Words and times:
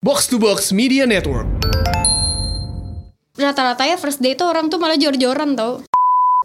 Box 0.00 0.32
to 0.32 0.40
Box 0.40 0.72
Media 0.72 1.04
Network. 1.04 1.44
rata-rata 3.36 3.84
ya 3.84 4.00
first 4.00 4.24
date 4.24 4.40
tuh 4.40 4.48
orang 4.48 4.72
tuh 4.72 4.80
malah 4.80 4.96
jor-joran 4.96 5.52
tau 5.52 5.84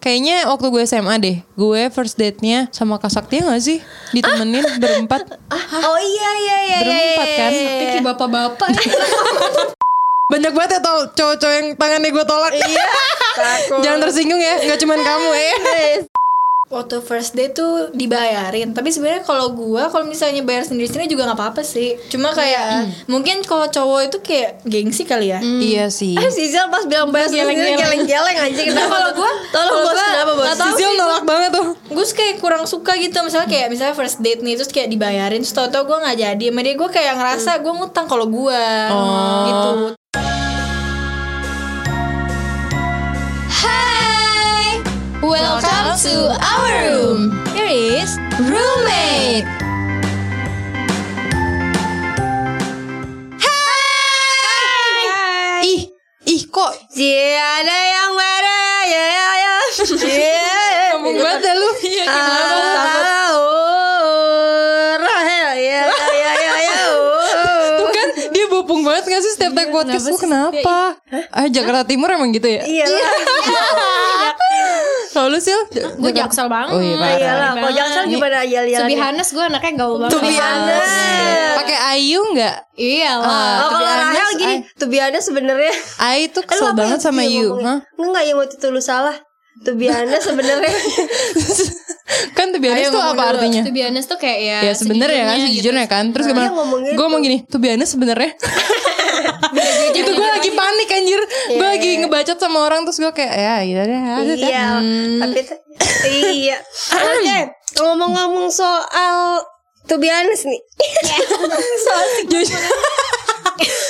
Kayaknya 0.03 0.43
waktu 0.51 0.67
gue 0.75 0.83
SMA 0.83 1.15
deh, 1.23 1.37
gue 1.55 1.81
first 1.87 2.19
date-nya 2.19 2.67
sama 2.75 2.99
Kak 2.99 3.15
Sakti 3.15 3.39
gak 3.39 3.63
sih? 3.63 3.79
Ditemenin 4.11 4.75
berempat. 4.75 5.39
Oh 5.71 5.95
iya 6.03 6.31
iya 6.35 6.57
iya 6.67 6.77
Berempat 6.83 7.27
kan? 7.31 7.51
kayak 7.55 8.03
bapak-bapak 8.03 8.69
Banyak 10.35 10.51
banget 10.51 10.71
ya 10.75 10.79
tau 10.83 10.99
cowok-cowok 11.15 11.55
yang 11.55 11.67
tangannya 11.79 12.09
gue 12.11 12.25
tolak. 12.27 12.51
Iya. 12.59 12.85
Jangan 13.87 13.99
tersinggung 14.03 14.43
ya, 14.43 14.67
gak 14.67 14.83
cuman 14.83 14.99
kamu 14.99 15.29
ya. 15.31 15.53
Waktu 16.65 16.97
first 17.05 17.37
date 17.37 17.53
tuh 17.53 17.93
dibayarin. 17.93 18.73
Tapi 18.73 18.89
sebenarnya 18.89 19.21
kalau 19.21 19.53
gua 19.53 19.93
kalau 19.93 20.09
misalnya 20.09 20.41
bayar 20.41 20.65
sendiri-sendiri 20.65 21.05
juga 21.05 21.29
nggak 21.29 21.37
apa-apa 21.37 21.61
sih. 21.61 21.93
Cuma 22.09 22.33
kayak 22.33 23.05
mungkin 23.05 23.45
kalau 23.45 23.69
cowok 23.69 24.01
itu 24.09 24.17
kayak 24.25 24.65
gengsi 24.65 25.05
kali 25.05 25.29
ya. 25.29 25.39
Iya 25.41 25.85
sih. 25.93 26.17
Eh 26.25 26.31
Sisil 26.33 26.65
pas 26.73 26.81
bilang 26.89 27.13
bayar 27.13 27.29
sendiri 27.29 27.53
geleng-geleng. 27.53 28.37
aja 28.49 28.61
Kenapa 28.65 28.97
kalau 28.97 29.11
gua 29.13 29.31
Tolong 29.53 29.77
bos 29.85 29.93
kenapa 29.93 30.31
bos? 30.33 30.47
Sisil 30.57 30.91
nolak 30.97 31.23
banget 31.23 31.49
tuh. 31.53 31.67
Gue 31.85 32.05
kayak 32.05 32.35
kurang 32.41 32.65
suka 32.65 32.97
gitu. 32.97 33.13
Misalnya 33.21 33.45
kayak 33.45 33.67
misalnya 33.69 33.93
first 33.93 34.19
date 34.25 34.41
nih 34.41 34.57
Terus 34.57 34.71
kayak 34.73 34.89
dibayarin 34.89 35.41
Terus 35.45 35.53
tau-tau 35.53 35.85
gue 35.85 35.97
gak 36.01 36.17
jadi. 36.17 36.45
Sama 36.49 36.61
dia 36.65 36.73
gue 36.73 36.89
kayak 36.89 37.13
ngerasa 37.15 37.51
gue 37.61 37.73
ngutang 37.77 38.05
kalau 38.09 38.25
gue 38.25 38.61
Gitu 39.45 39.95
welcome 45.29 45.97
to 45.99 46.15
our 46.39 46.71
room. 46.85 47.31
Here 47.53 47.65
is 47.67 48.17
roommate. 48.39 49.45
Ih, 55.65 55.81
ih 56.29 56.41
kok? 56.47 56.71
Cie 56.93 57.33
ada 57.35 57.77
yang 57.89 58.11
beda 58.13 58.59
ya 58.85 59.05
ya 59.09 59.25
ya 60.05 60.37
ngomong 60.95 61.15
banget 61.17 61.55
lu. 61.57 61.69
Iya 61.81 62.05
Rahel 64.95 65.49
ya 65.59 65.81
ya 65.89 66.31
ya 66.37 66.53
ya 66.61 66.79
Tuh 67.75 67.89
kan 67.89 68.07
dia 68.31 68.45
bopung 68.47 68.81
banget 68.85 69.03
gak 69.09 69.21
sih 69.21 69.33
setiap 69.35 69.53
tag 69.57 69.69
podcast 69.73 70.05
lu? 70.07 70.17
kenapa? 70.21 70.95
Ah 71.33 71.47
Jakarta 71.49 71.83
Timur 71.83 72.07
emang 72.07 72.31
gitu 72.31 72.47
ya? 72.47 72.63
Iya 72.63 72.85
lah 72.87 73.11
Kalau 75.15 75.31
lu 75.31 75.39
Sil? 75.39 75.55
gue 75.71 76.11
jaksel 76.11 76.45
banget 76.45 76.75
Oh 76.75 76.83
iya 76.83 76.99
parah. 76.99 77.15
Iyalah 77.15 77.51
Kalau 77.55 77.71
Jaksel 77.71 78.03
gimana 78.11 78.39
ya 78.43 78.61
lihat 78.61 78.83
honest 79.01 79.29
gue 79.31 79.43
anaknya 79.45 79.71
gaul 79.77 79.95
banget 79.97 80.11
honest. 80.35 80.95
Pakai 81.55 81.77
Ayu 81.89 82.19
nggak? 82.29 82.55
iya 82.75 83.11
Ah, 83.15 83.23
lah 83.23 83.55
Oh 83.57 83.69
kalau 83.71 83.87
Rahel 83.87 84.29
gini 84.35 84.55
honest 84.99 85.25
sebenarnya 85.25 85.71
Ayu 86.03 86.27
tuh 86.29 86.43
kesel 86.43 86.75
banget 86.75 86.99
sama 86.99 87.23
you? 87.23 87.55
Enggak 87.95 88.23
yang 88.23 88.35
waktu 88.35 88.53
itu 88.53 88.67
lu 88.67 88.83
salah 88.83 89.15
honest 89.87 90.27
sebenarnya 90.27 90.67
kan 92.37 92.51
to 92.51 92.59
be 92.59 92.67
honest 92.67 92.91
tuh 92.91 92.99
apa 92.99 93.23
artinya? 93.31 93.63
to 93.63 93.71
be 93.71 93.81
honest 93.81 94.05
tuh 94.05 94.19
kayak 94.19 94.37
ya 94.37 94.57
Ya 94.61 94.73
sebenarnya 94.75 95.23
kan 95.25 95.37
sejujurnya 95.41 95.85
kan. 95.87 96.03
Terus 96.11 96.27
Nah, 96.27 96.31
gimana? 96.35 96.47
gitu. 96.51 96.91
Gue 96.91 97.03
ngomong 97.07 97.21
gini, 97.23 97.37
to 97.47 97.57
be 97.57 97.71
honest 97.71 97.95
sebenarnya. 97.95 98.35
itu 99.91 100.11
gue 100.11 100.27
lagi 100.29 100.51
panik 100.51 100.89
anjir. 100.89 101.21
Gue 101.49 101.67
lagi 101.67 101.89
ngebacot 101.99 102.37
sama 102.37 102.63
orang 102.63 102.83
terus 102.83 102.97
gue 102.97 103.11
kayak 103.11 103.33
ya 103.33 103.55
gitu 103.61 103.81
deh. 103.81 104.01
Iya 104.37 104.67
Tapi 105.19 105.39
t- 105.41 105.61
Iya 106.07 106.57
Oke 106.91 107.37
Ngomong-ngomong 107.75 108.47
soal 108.47 109.43
To 109.85 109.95
be 109.95 110.07
honest 110.07 110.45
nih 110.45 110.57
Jujur. 112.31 112.57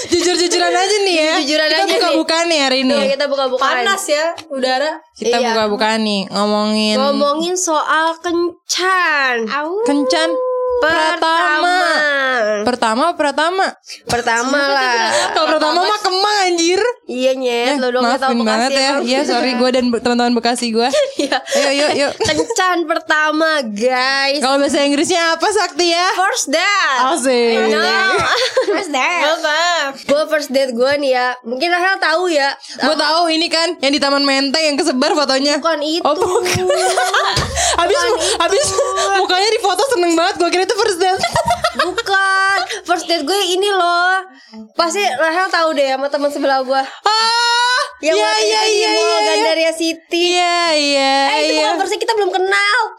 Jujur-jujuran 0.06 0.70
aja 0.72 0.98
nih 1.02 1.16
ya. 1.18 1.34
Jujuran 1.40 1.66
kita 1.66 1.76
aja 1.76 1.86
nih. 1.86 1.94
buka-bukaan 1.98 2.46
nih 2.46 2.60
hari 2.60 2.78
ini. 2.84 2.94
Tuh, 2.94 3.10
Kita 3.10 3.26
buka-bukaan 3.26 3.74
Panas 3.82 4.04
ya 4.06 4.26
udara 4.48 4.92
Kita 5.12 5.38
Iya. 5.38 5.48
buka-bukaan 5.50 6.00
nih 6.02 6.22
ngomongin 6.30 6.96
Ngomongin 6.96 7.56
soal 7.56 8.14
kencan 8.20 9.48
kencan 9.84 10.30
pertama. 10.78 11.78
Pertama 12.66 12.66
Pertama 12.66 13.06
pertama. 13.14 13.66
Pertama 14.06 14.60
lah 14.76 15.10
Kalau 15.32 15.48
pertama 15.54 15.80
mah 15.82 16.00
kemang 16.00 16.38
anjir. 16.46 16.82
Iya 17.06 17.32
nyet 17.34 17.78
Lo 17.78 17.90
dong 17.90 18.04
kita 18.04 18.18
tahu 18.20 18.32
Maafin 18.34 18.42
banget 18.44 18.70
Bekasi 18.70 18.82
ya. 18.82 18.92
Iya 19.02 19.20
sorry 19.24 19.52
gue 19.54 19.70
dan 19.70 19.84
teman-teman 19.92 20.34
Bekasi 20.34 20.68
gue. 20.72 20.88
Iya 21.22 21.38
Ayo 21.40 21.70
yuk 21.72 21.92
yuk. 21.96 22.12
Kencan 22.28 22.84
pertama 22.86 23.64
guys 23.64 24.40
Kalau 24.40 24.58
bahasa 24.58 24.82
Inggrisnya 24.82 25.34
apa 25.34 25.48
Sakti 25.48 25.88
ya? 25.88 26.08
First 26.14 26.50
date 26.50 27.00
Asik. 27.08 27.72
No 27.72 27.82
First 28.68 28.92
date 28.92 29.24
Apa 29.24 29.60
Gue 29.96 30.22
first 30.28 30.50
date 30.50 30.72
gue 30.72 30.92
nih 30.98 31.12
ya 31.14 31.28
Mungkin 31.42 31.70
Rahel 31.70 31.98
tahu 31.98 32.28
ya 32.28 32.52
Gue 32.76 32.96
tahu 32.96 33.22
ini 33.28 33.48
kan 33.48 33.78
yang 33.80 33.92
di 33.92 34.00
Taman 34.00 34.24
Menteng 34.24 34.64
yang 34.64 34.76
kesebar 34.76 35.14
fotonya. 35.14 35.58
Bukan 35.58 35.80
itu 35.82 36.04
Oh, 36.04 36.14
bukan. 36.14 36.66
habis 37.76 38.00
habis 38.38 38.66
mukanya 39.16 39.50
di 39.50 39.60
foto 39.60 39.75
seneng 39.96 40.14
banget. 40.14 40.36
Gue 40.36 40.50
kira 40.50 40.64
itu 40.64 40.76
first 40.76 41.00
date. 41.00 41.18
Bukan 41.76 42.60
First 42.88 43.06
date 43.06 43.22
gue 43.22 43.36
ini 43.52 43.68
loh 43.68 44.24
Pasti 44.74 45.04
Rahel 45.04 45.52
tahu 45.52 45.76
deh 45.76 45.92
sama 45.92 46.08
teman 46.08 46.32
sebelah 46.32 46.64
gue 46.64 46.82
ah, 46.82 47.82
Yang 48.00 48.16
iya 48.16 48.24
waktu 48.24 48.42
iya 48.42 48.60
itu 48.64 48.64
di 48.66 48.80
iya 48.80 48.90
Mall 48.90 49.04
iya. 49.04 49.12
iya. 49.12 49.28
Gandaria 49.28 49.72
City 49.76 50.24
Iya 50.34 50.58
iya 50.72 51.14
Eh 51.28 51.40
itu 51.42 51.52
iya. 51.52 51.68
bukan 51.68 51.76
versi 51.78 51.96
kita 52.00 52.14
belum 52.16 52.32
kenal 52.32 52.80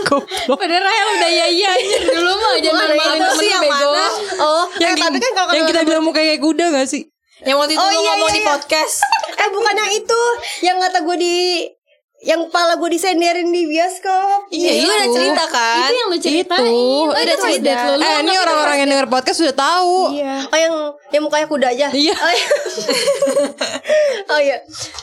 Goblok. 0.00 0.56
padahal 0.56 0.80
Rahel 0.80 1.06
udah 1.12 1.30
ya 1.30 1.46
iya 1.52 1.70
dulu 2.08 2.32
mah 2.32 2.56
jangan 2.56 2.88
itu 2.88 3.10
temen 3.20 3.44
yang 3.44 3.60
bego 3.60 3.88
mana 3.92 4.08
Oh 4.40 4.64
Yang, 4.80 4.92
eh, 4.96 5.02
tapi 5.04 5.16
kan 5.20 5.32
kalau 5.36 5.50
yang 5.52 5.66
kita 5.68 5.80
bilang 5.84 6.02
muka 6.02 6.16
kayak 6.16 6.40
kuda 6.40 6.64
gak 6.72 6.88
sih? 6.88 7.02
Yang 7.44 7.56
waktu 7.60 7.72
itu 7.76 7.84
Oh, 7.84 7.90
iya, 7.92 8.00
ngomong 8.16 8.30
iya, 8.32 8.36
di 8.36 8.40
iya. 8.40 8.48
podcast 8.48 8.96
Eh 9.44 9.48
bukan 9.52 9.74
yang 9.76 9.92
itu 9.92 10.20
Yang 10.64 10.76
kata 10.80 10.98
gue 11.04 11.16
di 11.20 11.36
Yang 12.20 12.52
pala 12.52 12.76
gue 12.76 12.90
disenderin 12.90 13.48
di 13.48 13.64
bioskop 13.64 14.52
Iya, 14.52 14.70
Lu 14.76 14.78
itu. 14.78 14.92
udah 14.92 15.08
cerita 15.10 15.44
kan 15.48 15.80
itu 15.80 15.94
yang 15.94 16.08
lu 16.08 16.18
ceritain 16.20 16.60
Itu. 16.62 17.08
udah 17.08 17.22
Itu 17.24 17.32
first 17.40 17.58
date 17.58 17.72
beda. 17.72 17.80
lu 17.80 17.92
lu 17.96 18.02
eh 18.02 18.16
ini 18.20 18.34
orang-orang 18.36 18.76
yang 18.76 18.88
denger 18.88 19.08
podcast 19.08 19.38
sudah 19.40 19.56
tahu. 19.56 19.96
Iya. 20.12 20.36
Oh 20.44 20.58
yang 20.58 20.74
yang 21.10 21.22
mukanya 21.24 21.46
kuda 21.46 21.66
aja. 21.70 21.88
Iya. 21.90 22.12
Oh 22.14 22.28
iya. 22.30 22.46
oh 24.32 24.38
iya. 24.38 24.56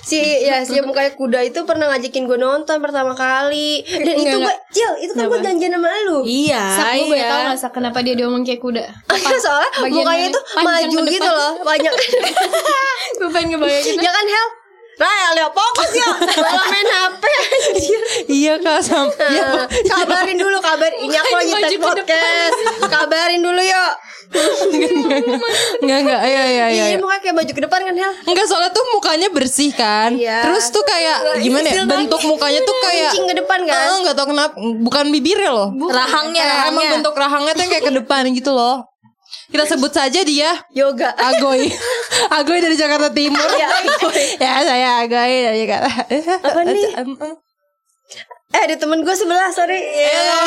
Si 0.04 0.18
ya 0.46 0.62
si 0.62 0.78
yang 0.78 0.86
mukanya 0.86 1.12
kuda 1.12 1.40
itu 1.44 1.60
pernah 1.64 1.90
ngajakin 1.90 2.24
gue 2.24 2.38
nonton 2.38 2.78
pertama 2.78 3.12
kali. 3.12 3.82
Dan 3.82 4.14
itu 4.16 4.38
gue, 4.38 4.54
Cil, 4.70 4.92
itu 5.02 5.12
kan 5.12 5.26
gue 5.26 5.40
janjian 5.42 5.74
sama 5.74 5.90
lu. 6.06 6.22
Iya, 6.22 6.62
Sak, 6.72 6.88
gue 6.94 7.06
boleh 7.08 7.24
tahu 7.24 7.42
tahu 7.58 7.72
kenapa 7.74 7.98
dia 8.02 8.14
diomong 8.14 8.46
kayak 8.46 8.62
kuda? 8.62 8.86
Soalnya 9.44 9.70
Bagian 9.80 10.06
mukanya 10.06 10.26
itu 10.30 10.40
maju 10.56 10.98
gitu 11.10 11.30
loh, 11.30 11.52
banyak. 11.62 11.94
gue 13.18 13.30
pengen 13.32 13.58
ngebayangin. 13.58 13.96
ya 13.98 14.12
kan 14.12 14.26
Hel? 14.28 14.48
Rahel 14.98 15.34
ya 15.36 15.48
fokus 15.50 15.90
ya. 15.94 16.10
Malah 16.42 16.66
main 16.66 16.88
HP 16.88 17.24
anjir. 17.24 18.02
Iya 18.28 18.54
kak 18.58 18.80
sama. 18.82 19.14
Iya. 19.30 19.70
Kabarin 19.86 20.36
dulu 20.36 20.58
kabar 20.58 20.90
Ini 20.92 21.16
aku 21.16 21.34
lagi 21.34 21.54
tag 21.54 21.78
podcast. 21.80 22.58
Kabarin 22.84 23.40
dulu 23.40 23.62
yuk. 23.62 23.92
Enggak 25.80 25.98
enggak. 26.02 26.22
Iya 26.24 26.44
iya 26.44 26.66
iya. 26.68 26.86
Iya 26.90 26.98
mukanya 26.98 27.22
kayak 27.22 27.36
baju 27.38 27.52
ke 27.54 27.62
depan 27.62 27.80
kan 27.84 27.94
Hel? 27.96 28.14
Enggak 28.26 28.46
soalnya 28.46 28.72
tuh 28.72 28.86
mukanya 28.90 29.28
bersih 29.30 29.70
kan. 29.72 30.12
Iya. 30.12 30.50
Terus 30.50 30.66
tuh 30.70 30.82
kayak 30.82 31.18
Gimana 31.40 31.68
ya 31.68 31.84
Bentuk 31.86 32.22
mukanya 32.26 32.60
tuh 32.62 32.76
kayak 32.82 33.12
Kucing 33.14 33.26
ke 33.28 33.36
depan 33.38 33.60
kan? 33.64 33.78
Ah, 33.78 33.98
nggak 34.02 34.16
tau 34.16 34.28
kenapa 34.28 34.54
Bukan 34.58 35.06
bibirnya 35.14 35.52
loh. 35.54 35.70
Rahangnya 35.88 36.42
Eh, 36.42 36.50
Emang 36.50 36.58
rahangnya. 36.82 36.90
bentuk 36.98 37.14
rahangnya 37.14 37.52
tuh 37.54 37.62
yang 37.62 37.72
kayak 37.72 37.86
ke 37.86 37.94
depan 38.02 38.22
gitu 38.34 38.52
loh. 38.52 38.82
Kita 39.48 39.64
sebut 39.64 39.92
saja 39.92 40.20
dia 40.24 40.60
Yoga. 40.74 41.16
Agoy 41.16 41.68
Agoy 42.32 42.60
dari 42.60 42.76
Jakarta 42.76 43.10
Timur. 43.10 43.48
Iya. 43.50 43.70
Ya 44.44 44.54
saya 44.62 44.90
Agoy 45.02 45.34
dari 45.44 45.58
Jakarta. 45.62 45.90
Apa 46.42 46.62
nih? 46.64 46.90
Eh 48.48 48.62
ada 48.64 48.76
temen 48.76 49.02
gue 49.02 49.12
sebelah 49.12 49.52
sorry. 49.52 49.76
Iya 49.76 50.38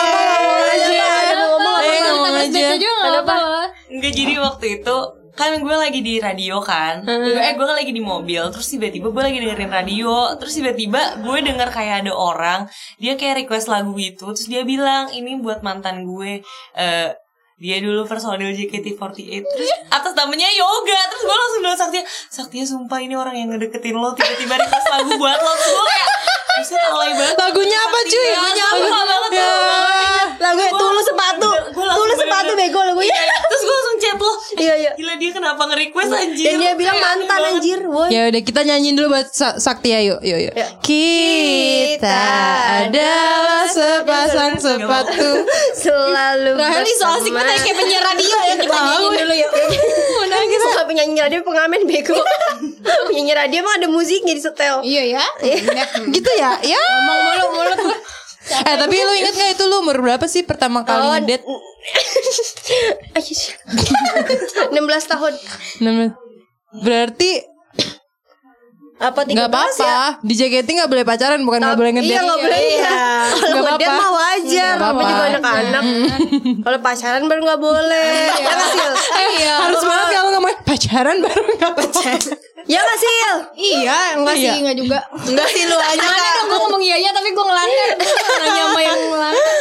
Ada 0.73 1.35
mau 1.37 1.49
ngomong 1.53 1.75
apa 1.75 1.85
Eh, 1.87 2.01
ngomong 2.03 2.35
aja. 2.39 2.61
aja 2.73 2.89
apa-apa 3.13 3.39
Enggak 3.89 4.13
jadi 4.15 4.35
waktu 4.39 4.67
itu 4.79 4.97
kan 5.31 5.57
gue 5.57 5.73
lagi 5.75 6.01
di 6.01 6.15
radio 6.17 6.59
kan. 6.61 7.05
Eh 7.07 7.53
gue 7.55 7.67
lagi 7.67 7.91
di 7.91 8.03
mobil 8.03 8.41
terus 8.51 8.67
tiba-tiba 8.69 9.09
gue 9.09 9.23
lagi 9.23 9.39
dengerin 9.39 9.71
radio. 9.71 10.13
Terus 10.37 10.53
tiba-tiba 10.55 11.01
gue 11.19 11.37
denger 11.41 11.69
kayak 11.69 12.03
ada 12.03 12.13
orang 12.13 12.61
dia 12.97 13.15
kayak 13.15 13.45
request 13.45 13.69
lagu 13.69 13.93
itu 13.95 14.25
terus 14.27 14.47
dia 14.47 14.65
bilang 14.65 15.09
ini 15.11 15.37
buat 15.37 15.61
mantan 15.61 16.03
gue. 16.03 16.41
Eh 16.75 17.09
dia 17.61 17.77
dulu 17.77 18.09
personil 18.09 18.57
JKT48 18.57 19.45
terus 19.45 19.69
atas 19.87 20.17
namanya 20.17 20.49
Yoga. 20.49 21.01
Terus 21.07 21.23
gue 21.23 21.37
langsung 21.37 21.61
bilang 21.61 21.77
Saktia 21.77 22.03
Saktia 22.27 22.65
sumpah 22.65 22.99
ini 22.99 23.13
orang 23.13 23.37
yang 23.37 23.53
ngedeketin 23.53 23.93
lo 23.93 24.17
tiba-tiba 24.17 24.57
request 24.57 24.89
lagu 24.89 25.13
buat 25.15 25.37
lo. 25.37 25.53
Terus 25.53 25.69
gue 25.71 25.85
kayak 25.85 26.09
alay 26.91 27.13
banget. 27.13 27.37
Lagunya 27.37 27.79
apa 27.79 27.99
cuy? 28.03 28.29
Lagunya 28.33 28.65
apa? 28.65 28.87
banget 28.89 29.31
Ya. 29.31 29.53
Lagu 30.41 30.65
tulus 30.73 31.05
sepatu 31.05 31.51
Gue 31.71 31.85
langsung 31.85 32.01
Tulus 32.03 32.17
sepatu 32.19 32.53
bener-bener- 32.53 32.73
bego 32.73 32.81
lagunya 32.83 33.13
Iya, 33.13 33.37
Terus 33.45 33.61
gue 33.61 33.75
langsung 33.77 33.97
chat 34.01 34.17
lo 34.17 34.33
Iya 34.57 34.75
iya 34.75 34.93
Gila 34.97 35.15
dia 35.31 35.39
kenapa 35.39 35.63
nge-request 35.71 36.11
anjir 36.11 36.45
Dan 36.51 36.55
dia 36.59 36.73
bilang 36.75 36.99
mantan 36.99 37.41
anjir 37.55 37.79
Woi 37.87 38.11
Ya 38.11 38.27
udah 38.27 38.43
kita 38.43 38.61
nyanyiin 38.67 38.99
dulu 38.99 39.15
buat 39.15 39.31
Sa- 39.31 39.63
Sakti 39.63 39.95
ya 39.95 40.03
yuk 40.03 40.21
yuk 40.27 40.51
yuk. 40.51 40.55
Ya. 40.59 40.67
Kita 40.83 42.23
adalah 42.83 43.65
sepasang 43.71 44.59
sepatu. 44.59 45.31
Selalu 45.79 46.59
Rahel 46.59 46.83
nih 46.83 46.97
so 46.99 47.07
asik 47.07 47.31
bersama. 47.31 47.47
banget 47.47 47.63
kayak 47.63 47.77
penyiar 47.79 48.03
radio 48.03 48.37
ya 48.43 48.55
kita 48.59 48.79
nyanyiin 51.01 51.31
dia 51.31 51.41
pengamen 51.41 51.81
bego. 51.89 52.19
Penyanyi 53.09 53.33
radio 53.33 53.57
emang 53.65 53.75
ada 53.81 53.89
musiknya 53.89 54.35
di 54.37 54.43
setel. 54.43 54.85
Iya 54.85 55.03
ya. 55.19 55.25
Gitu 56.11 56.31
ya? 56.37 56.61
Ya. 56.61 56.81
Ngomong 56.81 57.21
mulu 57.25 57.47
mulut. 57.57 57.79
Eh 58.53 58.77
tapi 58.77 58.97
lu 58.97 59.13
inget 59.15 59.33
gak 59.33 59.51
itu 59.53 59.65
lu 59.65 59.79
umur 59.79 59.97
berapa 59.99 60.25
sih 60.25 60.43
pertama 60.43 60.83
kali 60.83 61.01
Oh, 61.01 61.13
ngedate? 61.13 61.47
16 64.71 64.75
tahun. 65.13 65.33
Namanya- 65.81 66.15
Berarti 66.73 67.31
Apa 68.97 69.25
13 69.25 69.33
nggak 69.33 69.49
apa-apa. 69.49 69.81
ya? 69.83 70.05
Di 70.21 70.35
JKT 70.37 70.69
nggak 70.69 70.87
boleh 70.87 71.03
pacaran, 71.03 71.41
bukan 71.41 71.57
nggak 71.59 71.73
boleh 71.75 71.91
ngedate. 71.91 72.11
Iya 72.11 72.21
nggak 72.21 72.37
boleh 72.39 72.61
ya. 72.61 72.93
Kalau 73.33 73.49
Nggak 73.57 73.65
ngedate 73.73 74.05
wajar. 74.13 74.75
Nggak 74.77 74.93
Namanya 74.93 75.09
juga 75.09 75.25
anak-anak. 75.27 75.83
Kalau 76.61 76.79
pacaran 76.81 77.23
baru 77.25 77.41
nggak 77.43 77.61
boleh. 77.61 78.13
Ya 78.37 78.55
Sil? 78.61 78.93
Iya. 79.41 79.55
Harus 79.59 79.83
banget 79.83 80.07
kalau 80.13 80.29
nggak 80.29 80.43
mau 80.43 80.53
pacaran 80.63 81.17
baru 81.19 81.41
nggak 81.49 81.71
apa-apa. 81.73 82.01
Ya 82.67 82.79
nggak 82.79 82.99
Sil? 82.99 83.35
Iya, 83.55 83.99
enggak 84.17 84.35
sih, 84.35 84.45
Iya. 84.47 84.55
enggak 84.59 84.77
juga. 84.77 84.99
Enggak 85.23 85.49
sih 85.49 85.63
lu 85.65 85.77
aja 85.77 86.01
Mana 86.03 86.31
dong 86.35 86.47
gue 86.47 86.59
ngomong 86.61 86.83
iya 86.83 86.97
iya 86.99 87.11
tapi 87.11 87.29
gue 87.29 87.41
ngelanggar. 87.43 87.91
Nanya 88.39 88.63
sama 88.65 88.81
yang 88.81 88.99
ngelanggar. 89.07 89.57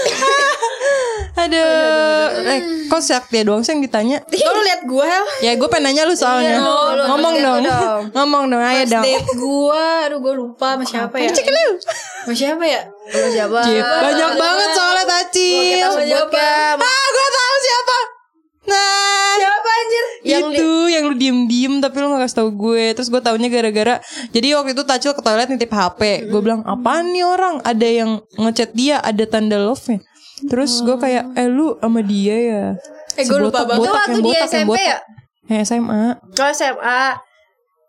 Aduh, 1.39 2.25
eh, 2.45 2.59
kok 2.85 2.99
Saktia 2.99 3.41
doang 3.41 3.61
sih 3.61 3.71
yang 3.71 3.81
ditanya? 3.81 4.17
Kok 4.21 4.51
lu 4.51 4.61
liat 4.61 4.81
gue? 4.83 5.07
Ya 5.39 5.55
gue 5.55 5.67
pengen 5.67 5.87
nanya 5.87 6.03
lu 6.03 6.11
soalnya. 6.13 6.59
lu 6.59 7.03
Ngomong 7.07 7.35
dong. 7.39 7.59
dong. 7.63 8.01
Ngomong 8.15 8.43
dong, 8.49 8.59
ayo 8.61 8.83
First 8.83 8.91
dong. 8.91 9.03
date 9.05 9.29
gue 9.31 9.83
Aduh 10.03 10.19
gue 10.19 10.33
lupa 10.35 10.75
sama 10.75 10.83
siapa 10.83 11.15
ya 11.15 11.31
Sama 11.31 12.33
siapa 12.33 12.65
ya 12.65 12.81
Sama 13.07 13.29
siapa? 13.31 13.59
Banyak 14.03 14.31
banget 14.35 14.69
soalnya 14.73 15.05
Tacil. 15.05 15.87
Kan. 16.29 16.75
Ah, 16.77 17.05
gue 17.07 17.27
tahu 17.31 17.55
siapa. 17.61 17.97
Nah, 18.69 19.33
Siapa 19.33 19.69
anjir 19.71 20.05
yang 20.21 20.45
itu 20.45 20.61
lu 21.09 21.15
diem-diem 21.15 21.79
tapi 21.79 21.97
lu 21.97 22.09
gak 22.09 22.23
kasih 22.23 22.37
tau 22.37 22.49
gue 22.49 22.93
Terus 22.93 23.07
gue 23.07 23.17
taunya 23.17 23.47
gara-gara 23.47 23.95
Jadi 24.29 24.47
waktu 24.53 24.71
itu 24.71 24.83
Tacil 24.83 25.11
ke 25.11 25.19
toilet 25.19 25.49
nitip 25.49 25.67
HP 25.67 26.29
Gue 26.29 26.39
bilang 26.39 26.61
apaan 26.63 27.09
nih 27.09 27.23
orang 27.23 27.59
Ada 27.61 27.87
yang 27.87 28.11
ngechat 28.35 28.71
dia 28.71 28.97
Ada 28.97 29.25
tanda 29.25 29.57
love-nya 29.57 29.99
Terus 30.45 30.79
gue 30.79 30.95
kayak 30.95 31.33
Eh 31.33 31.45
lu 31.45 31.75
sama 31.75 31.99
dia 31.99 32.35
ya 32.35 32.63
Eh, 33.13 33.23
Si 33.23 33.27
gue 33.27 33.35
lupa 33.37 33.65
botak, 33.65 33.67
banget. 33.67 33.81
botak, 33.81 33.97
Waktu 34.07 34.19
botak, 34.21 34.37
yang 34.37 34.47
SMP 34.47 34.69
botak. 34.69 34.85
ya? 34.85 34.97
Eh 35.49 35.61
SMA 35.61 36.03
Kalau 36.31 36.51
SMA. 36.53 37.01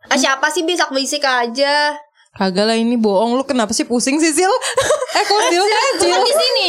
Ah, 0.03 0.17
siapa 0.17 0.47
sih 0.49 0.65
bisa 0.65 0.89
bisik 0.89 1.23
aja? 1.23 1.93
Kagak 2.31 2.65
lah 2.65 2.77
ini 2.79 2.95
bohong. 2.95 3.35
Lu 3.35 3.43
kenapa 3.43 3.75
sih 3.75 3.83
pusing 3.83 4.19
sih 4.19 4.31
Sil? 4.33 4.51
Eh 5.11 5.25
kok 5.27 5.41
Sil? 5.51 5.65
Sil 5.99 6.19
Di 6.23 6.33
sini. 6.33 6.67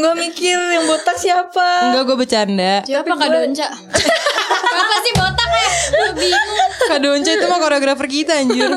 Gue 0.00 0.12
mikir 0.16 0.56
yang 0.56 0.88
botak 0.88 1.20
siapa. 1.20 1.92
Enggak 1.92 2.02
gue 2.08 2.16
bercanda. 2.16 2.80
Siapa 2.80 3.12
Kak 3.12 3.28
Donca? 3.28 3.68
Apa 4.80 4.96
sih 5.04 5.12
botak 5.12 5.50
ya? 5.52 5.68
Gue 5.92 6.10
bingung. 6.16 6.70
Kak 6.88 6.98
Donca 6.98 7.30
itu 7.30 7.44
mah 7.44 7.60
koreografer 7.60 8.06
kita 8.08 8.40
anjir. 8.40 8.72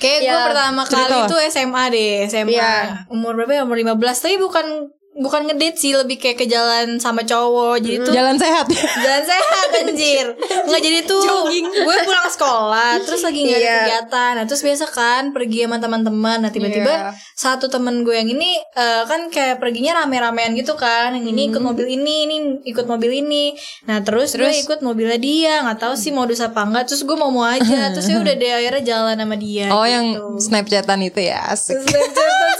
Kayak 0.00 0.18
gue 0.18 0.32
Ya, 0.32 0.48
pertama 0.48 0.82
kali 0.82 1.20
tuh 1.28 1.40
SMA 1.46 1.84
deh 1.92 2.12
SMA 2.26 2.56
Iya. 2.56 2.72
Umur 3.12 3.36
berapa 3.36 3.52
ya? 3.52 3.62
Umur 3.62 3.76
15 3.76 3.92
Tapi 4.24 4.36
bukan 4.40 4.66
Bukan 5.16 5.44
ngedate 5.44 5.74
sih 5.74 5.92
Lebih 5.92 6.16
kayak 6.16 6.36
ke 6.36 6.46
jalan 6.46 6.96
sama 6.96 7.22
cowok 7.22 7.80
Jadi 7.80 7.96
tuh 8.00 8.12
Jalan 8.12 8.36
sehat. 8.36 8.68
Jalan 8.68 9.24
sehat 9.24 9.68
anjir. 9.74 10.26
Nggak 10.38 10.82
jadi 10.82 10.98
tuh 11.02 11.24
Gue 11.56 11.96
pulang 12.04 12.28
sekolah 12.28 13.00
Terus 13.00 13.22
lagi 13.22 13.40
gak 13.42 13.50
ada 13.50 13.58
Iya. 13.58 13.76
kegiatan. 13.80 14.30
Nah 14.34 14.44
terus 14.44 14.60
biasa 14.60 14.84
kan 14.86 15.22
Pergi 15.30 15.64
sama 15.64 15.76
teman-teman. 15.78 16.38
Nah 16.38 16.50
tiba-tiba 16.50 16.94
Satu 17.32 17.66
temen 17.66 18.00
gue 18.00 18.12
yang 18.12 18.28
ini 18.28 18.60
eh, 18.60 19.02
Kan 19.04 19.28
kayak 19.28 19.56
perginya 19.56 19.98
rame-ramean 19.98 20.52
gitu 20.52 20.74
kan. 20.74 21.12
Yang 21.12 21.26
ini 21.30 21.42
ikut 21.48 21.62
mobil 21.62 21.86
ini 21.88 22.16
Ini 22.22 22.36
ikut 22.66 22.84
mobil 22.84 23.10
ini. 23.18 23.56
Nah 23.84 24.00
terus, 24.00 24.32
gue 24.32 24.46
ikut 24.46 24.80
mobilnya 24.80 25.16
dia. 25.16 25.64
Gak 25.64 25.80
tahu 25.80 25.94
sih 25.94 26.10
modus 26.10 26.38
apa 26.38 26.60
enggak 26.60 26.86
Terus 26.86 27.02
gue 27.02 27.16
mau-mau 27.16 27.42
aja. 27.42 27.88
Terus 27.90 28.06
ya 28.06 28.20
udah 28.20 28.34
deh 28.34 28.52
akhirnya 28.52 28.82
jalan 28.86 29.16
sama 29.16 29.34
dia 29.34 29.68
Oh 29.68 29.80
gitu. 29.80 29.90
yang 29.90 30.06
Snapchatan 30.36 31.00
itu 31.02 31.20
ya 31.22 31.40
asik 31.48 31.80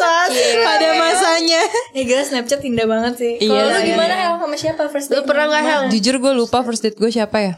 Saat 0.06 0.30
Pada 0.62 0.88
masanya. 0.94 1.62
Ya 1.90 2.02
gila 2.02 2.22
Snapchat 2.22 2.60
indah 2.62 2.86
banget 2.86 3.14
sih. 3.18 3.32
Iya 3.38 3.50
Kalau 3.50 3.66
lu 3.66 3.74
sih. 3.76 3.86
gimana 3.90 4.14
Hel? 4.14 4.32
Sama 4.38 4.56
siapa 4.56 4.82
first 4.86 5.10
Lu 5.10 5.14
date 5.16 5.26
pernah 5.26 5.44
nggak 5.48 5.64
Hel? 5.64 5.82
Jujur 5.90 6.14
gue 6.16 6.32
lupa 6.32 6.62
first 6.62 6.80
date 6.80 6.94
gue 6.94 7.10
siapa 7.10 7.38
ya. 7.42 7.54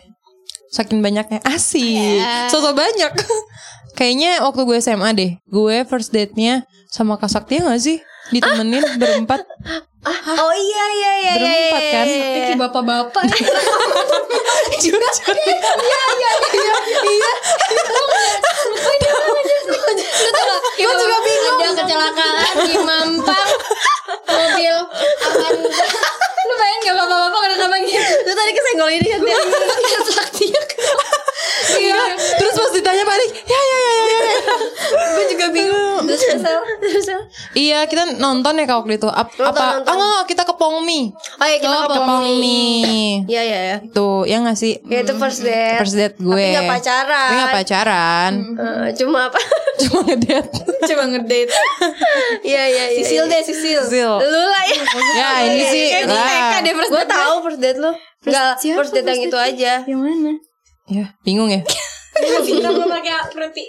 Saking 0.68 1.00
banyaknya. 1.00 1.40
Asik. 1.44 2.20
Sosok 2.48 2.72
banyak 2.72 3.12
Kayaknya 3.96 4.44
waktu 4.44 4.60
gue 4.66 4.78
SMA 4.82 5.10
deh 5.16 5.32
Gue 5.48 5.86
first 5.88 6.12
date-nya 6.12 6.66
Sama 6.92 7.16
Kak 7.16 7.30
Saktia 7.32 7.64
gak 7.64 7.80
sih? 7.80 8.02
Ditemenin 8.28 9.00
berempat 9.00 9.46
Oh 10.08 10.52
iya 10.54 10.84
iya 10.94 11.12
iya 11.12 11.12
iya. 11.18 11.32
Berempat 11.34 11.82
kan? 11.90 12.06
iya, 12.06 12.16
iya. 12.16 12.44
Kayak 12.48 12.58
bapak-bapak 12.70 13.22
ya. 13.34 13.46
Jujur 14.78 15.02
Gue 20.78 20.94
juga 20.94 21.18
bingung. 21.26 21.58
Ada 21.58 21.72
kecelakaan 21.82 22.54
di 22.62 22.74
Mampang. 22.78 23.48
Mobil. 24.30 24.76
Lu 26.48 26.54
bayangin 26.54 26.86
gak 26.86 26.96
bapak-bapak 26.96 27.40
kenapa 27.42 27.76
gitu? 27.82 28.14
Lu 28.22 28.32
tadi 28.32 28.50
kesenggol 28.54 28.90
ini 28.94 29.06
kan 29.10 29.20
dia. 29.26 29.38
Saktia. 30.14 30.62
Iya. 31.70 32.00
Terus 32.34 32.54
pas 32.54 32.72
ditanya 32.72 33.04
balik 33.04 33.30
Ya 33.42 33.60
ya 33.60 33.78
ya 33.78 33.92
ya, 33.92 34.02
ya. 34.02 34.20
Gue 35.14 35.24
juga 35.28 35.46
bingung 35.48 36.00
Terus 36.02 36.22
Hel 36.24 36.60
Terus. 36.78 37.06
Iya 37.52 37.84
kita 37.84 38.16
nonton 38.16 38.54
ya 38.54 38.64
kak 38.64 38.78
waktu 38.78 38.96
itu 38.96 39.06
Ap- 39.06 39.32
Nonton, 39.32 39.46
Apa 39.50 39.62
nonton. 39.74 39.84
Oh 39.84 39.94
enggak, 39.94 40.08
enggak, 40.08 40.24
kita 40.26 40.42
ke 40.44 40.54
Pongmi 40.54 41.00
Oh 41.12 41.46
iya 41.46 41.56
kita 41.58 41.76
Ke 41.76 41.86
ke 41.90 42.00
Pongmi 42.00 42.64
Iya 43.32 43.42
iya 43.44 43.60
ya. 43.64 43.76
Tuh 43.88 44.24
ya 44.24 44.40
gak 44.40 44.56
sih 44.56 44.74
Ya 44.82 44.98
itu 45.00 45.12
first 45.14 45.40
date. 45.40 45.78
First 45.78 45.94
date 45.94 46.16
gue 46.16 46.32
Tapi 46.32 46.54
nggak 46.54 46.70
pacaran. 46.70 47.26
Tapi 47.26 47.34
gak 47.36 47.54
pacaran 47.54 48.32
Eh, 48.56 48.88
cuma 48.96 49.18
apa? 49.28 49.40
Cuma 49.80 50.02
ngedate 50.04 50.58
Cuma 50.84 51.04
ngedate 51.06 51.54
Iya 52.42 52.62
iya 52.66 52.84
iya. 52.88 52.98
Sisil 52.98 53.24
deh 53.24 53.42
Sisil 53.42 53.82
Zil 53.84 54.10
Lu 54.18 54.42
lah 54.44 54.64
ya. 54.64 54.80
Ya 55.14 55.28
ini 55.46 55.64
sih 55.64 55.84
Kayak 55.92 56.06
di 56.06 56.16
TK 56.16 56.26
lah. 56.42 56.58
deh 56.60 56.74
first 56.74 56.90
Gue 56.90 57.04
tahu 57.04 57.34
first 57.42 57.60
date 57.60 57.78
lu. 57.78 57.92
Enggak, 58.18 58.58
first 58.58 58.90
date 58.90 59.06
yang 59.06 59.22
itu 59.22 59.38
aja. 59.38 59.72
Yang 59.86 60.00
mana? 60.00 60.32
Ya 60.88 61.12
bingung 61.22 61.52
ya 61.52 61.62
gue 62.18 62.88
pakai 62.88 63.14
fruity. 63.30 63.64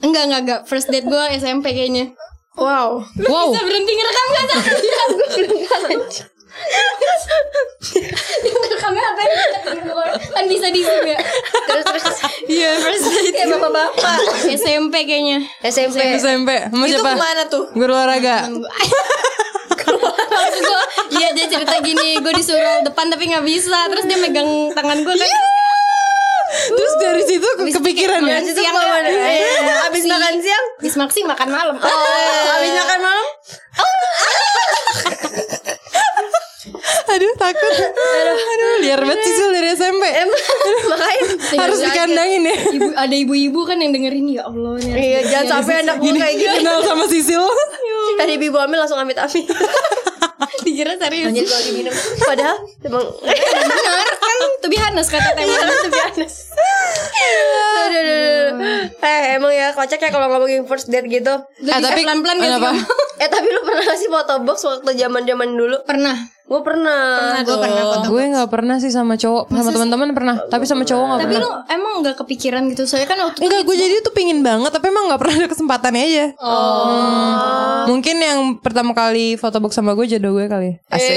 Enggak, 0.00 0.22
enggak, 0.26 0.40
enggak. 0.40 0.60
First 0.64 0.88
date 0.88 1.04
gue 1.04 1.24
SMP 1.36 1.74
kayaknya. 1.74 2.14
Wow 2.58 2.98
Wow 3.30 3.54
Bisa 3.54 3.62
berhenti 3.62 3.92
ngerekam 3.94 4.26
gak? 4.28 4.44
Iya, 4.82 5.00
gue 5.06 5.28
belum 5.38 5.54
lanjut. 5.86 6.26
Ngerekamnya 8.42 9.04
apa 9.06 9.20
ya? 9.22 9.34
Kan 10.34 10.44
bisa 10.50 10.66
di 10.68 10.82
zoom 10.82 11.06
ya 11.06 11.14
Terus 11.64 11.84
terus 11.86 12.04
Iya 12.50 12.70
first 12.82 13.06
date 13.06 13.32
Kayak 13.32 13.54
bapak-bapak 13.54 14.18
SMP 14.50 15.06
kayaknya 15.06 15.46
SMP. 15.62 16.18
SMP 16.18 16.50
Sama 16.68 16.84
Itu 16.84 16.98
siapa? 16.98 17.10
ke 17.14 17.22
mana 17.22 17.42
tuh? 17.46 17.64
Guru 17.70 17.92
olahraga 17.94 18.50
Maksud 18.50 20.60
gue 20.60 20.82
Iya 21.16 21.28
dia 21.32 21.46
cerita 21.48 21.78
gini 21.80 22.18
Gue 22.18 22.34
disuruh 22.34 22.82
depan 22.82 23.08
tapi 23.08 23.30
gak 23.30 23.46
bisa 23.46 23.78
Terus 23.88 24.04
dia 24.04 24.18
megang 24.18 24.74
tangan 24.74 24.98
gue 25.00 25.14
kan 25.14 25.22
Terus 25.22 25.48
dari 27.02 27.22
situ 27.24 27.48
ke- 27.50 27.72
kepikiran 27.72 28.20
ya? 28.22 28.38
itu 28.38 28.52
Siang 28.54 28.74
ya. 28.76 28.96
Eh, 29.02 29.76
Abis 29.88 30.04
makan 30.04 30.34
siang? 30.38 30.64
Bis 30.78 30.94
maksi 30.94 31.20
makan 31.30 31.48
malam. 31.48 31.76
Oh, 31.76 32.54
abis 32.54 32.72
makan 32.74 32.98
malam? 33.00 33.26
Aduh 37.10 37.32
takut. 37.34 37.72
Aduh. 37.74 38.78
Liar 38.80 39.02
banget 39.02 39.18
sih 39.20 39.34
dari 39.50 39.68
SMP 39.72 40.02
Emang 40.06 40.40
makanya 40.92 41.22
Harus 41.58 41.78
dikandangin 41.82 42.42
ya. 42.44 42.56
Ibu, 42.70 42.88
Ada 42.94 43.14
ibu-ibu 43.18 43.60
kan 43.64 43.76
yang 43.76 43.90
dengerin 43.90 44.30
Ya 44.30 44.46
Allah 44.46 44.78
nih 44.78 44.92
Iya, 44.94 45.20
jangan 45.26 45.46
sampai 45.58 45.82
anak 45.82 45.96
gue 45.98 46.12
kayak 46.14 46.34
gitu. 46.38 46.54
Kenal 46.62 46.78
sama 46.80 47.04
Sisil. 47.04 47.42
Tadi 48.14 48.32
ibu 48.38 48.56
hamil 48.56 48.78
langsung 48.78 48.96
amit-amit. 48.96 49.46
Dikira 50.64 50.94
serius 50.96 51.28
Lanjut 51.30 51.48
lagi 51.48 51.70
minum. 51.76 51.94
Padahal 52.24 52.58
emang 52.84 53.06
Benar 53.20 54.08
kan 54.16 54.38
To 54.60 54.66
be 54.68 54.78
honest 54.80 55.08
kata 55.12 55.30
Iya, 55.36 55.56
teman 55.60 55.76
to 55.84 55.88
be 55.92 56.00
honest. 56.00 56.36
Aduh. 57.80 58.48
Eh 59.00 59.22
emang 59.36 59.52
ya 59.52 59.72
kocak 59.72 60.00
ya 60.00 60.08
kalau 60.12 60.28
ngomongin 60.32 60.64
first 60.64 60.88
date 60.88 61.08
gitu. 61.08 61.34
Eh 61.60 61.80
tapi 61.80 62.02
pelan-pelan 62.04 62.38
kamu? 62.40 62.80
Eh 63.20 63.28
tapi 63.28 63.46
lu 63.52 63.60
pernah 63.64 63.84
gak 63.84 63.98
sih 64.00 64.08
foto 64.08 64.40
box 64.44 64.64
waktu 64.64 64.96
zaman 64.96 65.22
zaman 65.28 65.48
dulu? 65.56 65.76
Pernah 65.84 66.16
Gue 66.50 66.66
pernah. 66.66 67.38
Gue 67.46 67.56
pernah 67.62 67.82
foto. 67.94 68.06
Gue 68.10 68.22
gak 68.26 68.50
pernah 68.50 68.76
sih 68.82 68.90
sama 68.90 69.14
cowok. 69.14 69.54
Sama 69.54 69.70
teman-teman 69.70 70.10
pernah 70.10 70.34
Tapi 70.50 70.66
sama 70.66 70.82
cowok 70.82 71.04
gak 71.06 71.20
Tapi 71.22 71.34
pernah. 71.38 71.46
lu 71.46 71.50
emang 71.70 71.92
gak 72.02 72.16
kepikiran 72.26 72.66
gitu? 72.74 72.90
Soalnya 72.90 73.06
kan 73.06 73.18
waktu 73.22 73.38
Enggak, 73.46 73.62
gue 73.62 73.76
jadi 73.78 73.94
tuh 74.02 74.10
pingin 74.10 74.42
banget 74.42 74.74
Tapi 74.74 74.90
emang 74.90 75.14
gak 75.14 75.22
pernah 75.22 75.34
ada 75.38 75.46
kesempatannya 75.46 76.02
aja. 76.02 76.26
Oh. 76.42 77.86
Mungkin 77.86 78.16
yang 78.18 78.58
pertama 78.58 78.90
kali 78.98 79.38
foto 79.38 79.62
box 79.62 79.78
sama 79.78 79.94
gue 79.94 80.10
jodoh 80.10 80.34
gue 80.34 80.50
kali 80.50 80.70
Asik. 80.90 81.14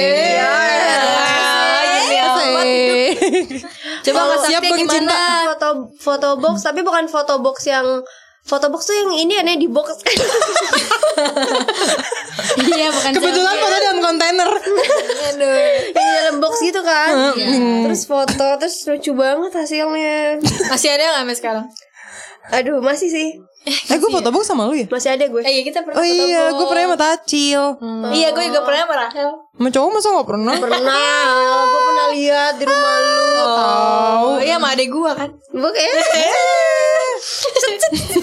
Asik. 2.13 3.17
Coba 4.03 4.19
nggak 4.27 4.39
Siap 4.51 4.61
gimana? 4.61 4.91
Cinta 4.91 5.15
Foto 5.55 5.69
foto 5.97 6.29
box 6.37 6.55
tapi 6.61 6.83
bukan 6.83 7.07
foto 7.07 7.39
box 7.39 7.65
yang 7.65 7.87
foto 8.43 8.67
box 8.67 8.91
tuh 8.91 8.95
yang 8.95 9.09
ini 9.15 9.33
aneh 9.39 9.55
di 9.55 9.67
box. 9.71 10.03
Iya 12.53 12.89
bukan 12.91 13.11
Kebetulan 13.15 13.55
foto 13.55 13.75
dalam 13.79 13.99
kontainer. 14.03 14.49
Aduh, 15.31 15.55
yang 15.95 16.09
dalam 16.21 16.35
box 16.43 16.53
gitu 16.59 16.81
kan. 16.83 17.33
Terus 17.87 18.03
foto 18.03 18.47
terus 18.59 18.75
lucu 18.85 19.11
banget 19.15 19.51
hasilnya. 19.55 20.43
Masih 20.67 20.89
ada 20.91 21.03
nggak 21.07 21.19
sampai 21.23 21.37
sekarang? 21.39 21.65
Aduh, 22.51 22.83
masih 22.83 23.07
sih. 23.07 23.29
Eh 23.63 23.95
gue 23.95 24.09
foto 24.11 24.27
box 24.27 24.51
sama 24.51 24.67
lu 24.67 24.75
ya? 24.75 24.85
Masih 24.91 25.15
ada 25.15 25.23
gue. 25.23 25.41
Eh 25.47 25.51
iya 25.55 25.63
kita 25.63 25.87
pernah 25.87 25.95
Oh 25.95 26.03
foto 26.03 26.23
iya, 26.27 26.41
gue 26.51 26.65
pernah 26.67 26.83
sama 26.83 26.97
Tacil. 26.99 27.61
Iya 28.11 28.27
gue 28.35 28.43
juga 28.51 28.61
pernah 28.67 28.81
sama 28.83 28.95
Rahel. 29.07 29.29
Sama 29.55 29.69
cowok 29.71 29.89
masa 29.95 30.07
gak 30.11 30.27
pernah? 30.27 30.55
Pernah, 30.59 31.23
gue 31.63 31.81
pernah 31.87 32.07
lihat 32.11 32.53
di 32.59 32.65
rumah 32.67 32.95
lu. 32.99 33.23
Oh 33.39 34.37
iya 34.43 34.59
sama 34.59 34.75
adek 34.75 34.89
gue 34.91 35.11
kan. 35.15 35.29
Gue 35.55 35.71
kayak 35.71 35.91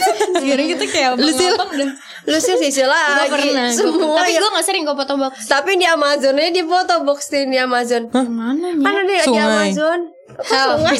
Sekarang 0.41 0.67
kita 0.69 0.85
kayak 0.87 1.11
Lu 1.17 1.31
sih 1.31 1.49
udah 1.49 1.91
lu 2.21 2.37
sih 2.37 2.55
sih 2.59 2.85
lagi. 2.85 3.33
pernah 3.33 3.69
Semua 3.73 4.21
Tapi 4.21 4.31
ya. 4.33 4.41
gue 4.41 4.51
gak 4.53 4.67
sering 4.67 4.83
kok 4.85 4.97
foto 4.97 5.15
box 5.17 5.33
Tapi 5.47 5.71
di 5.77 5.87
Amazonnya 5.87 6.49
di 6.49 6.63
foto 6.63 6.95
box 7.03 7.19
di 7.29 7.57
Amazon. 7.57 8.09
Mana 8.13 8.53
nih 8.71 8.81
Kan 8.81 8.95
ada 8.95 9.15
di. 9.25 9.41
Amazon. 9.41 10.01
Sungai? 10.41 10.97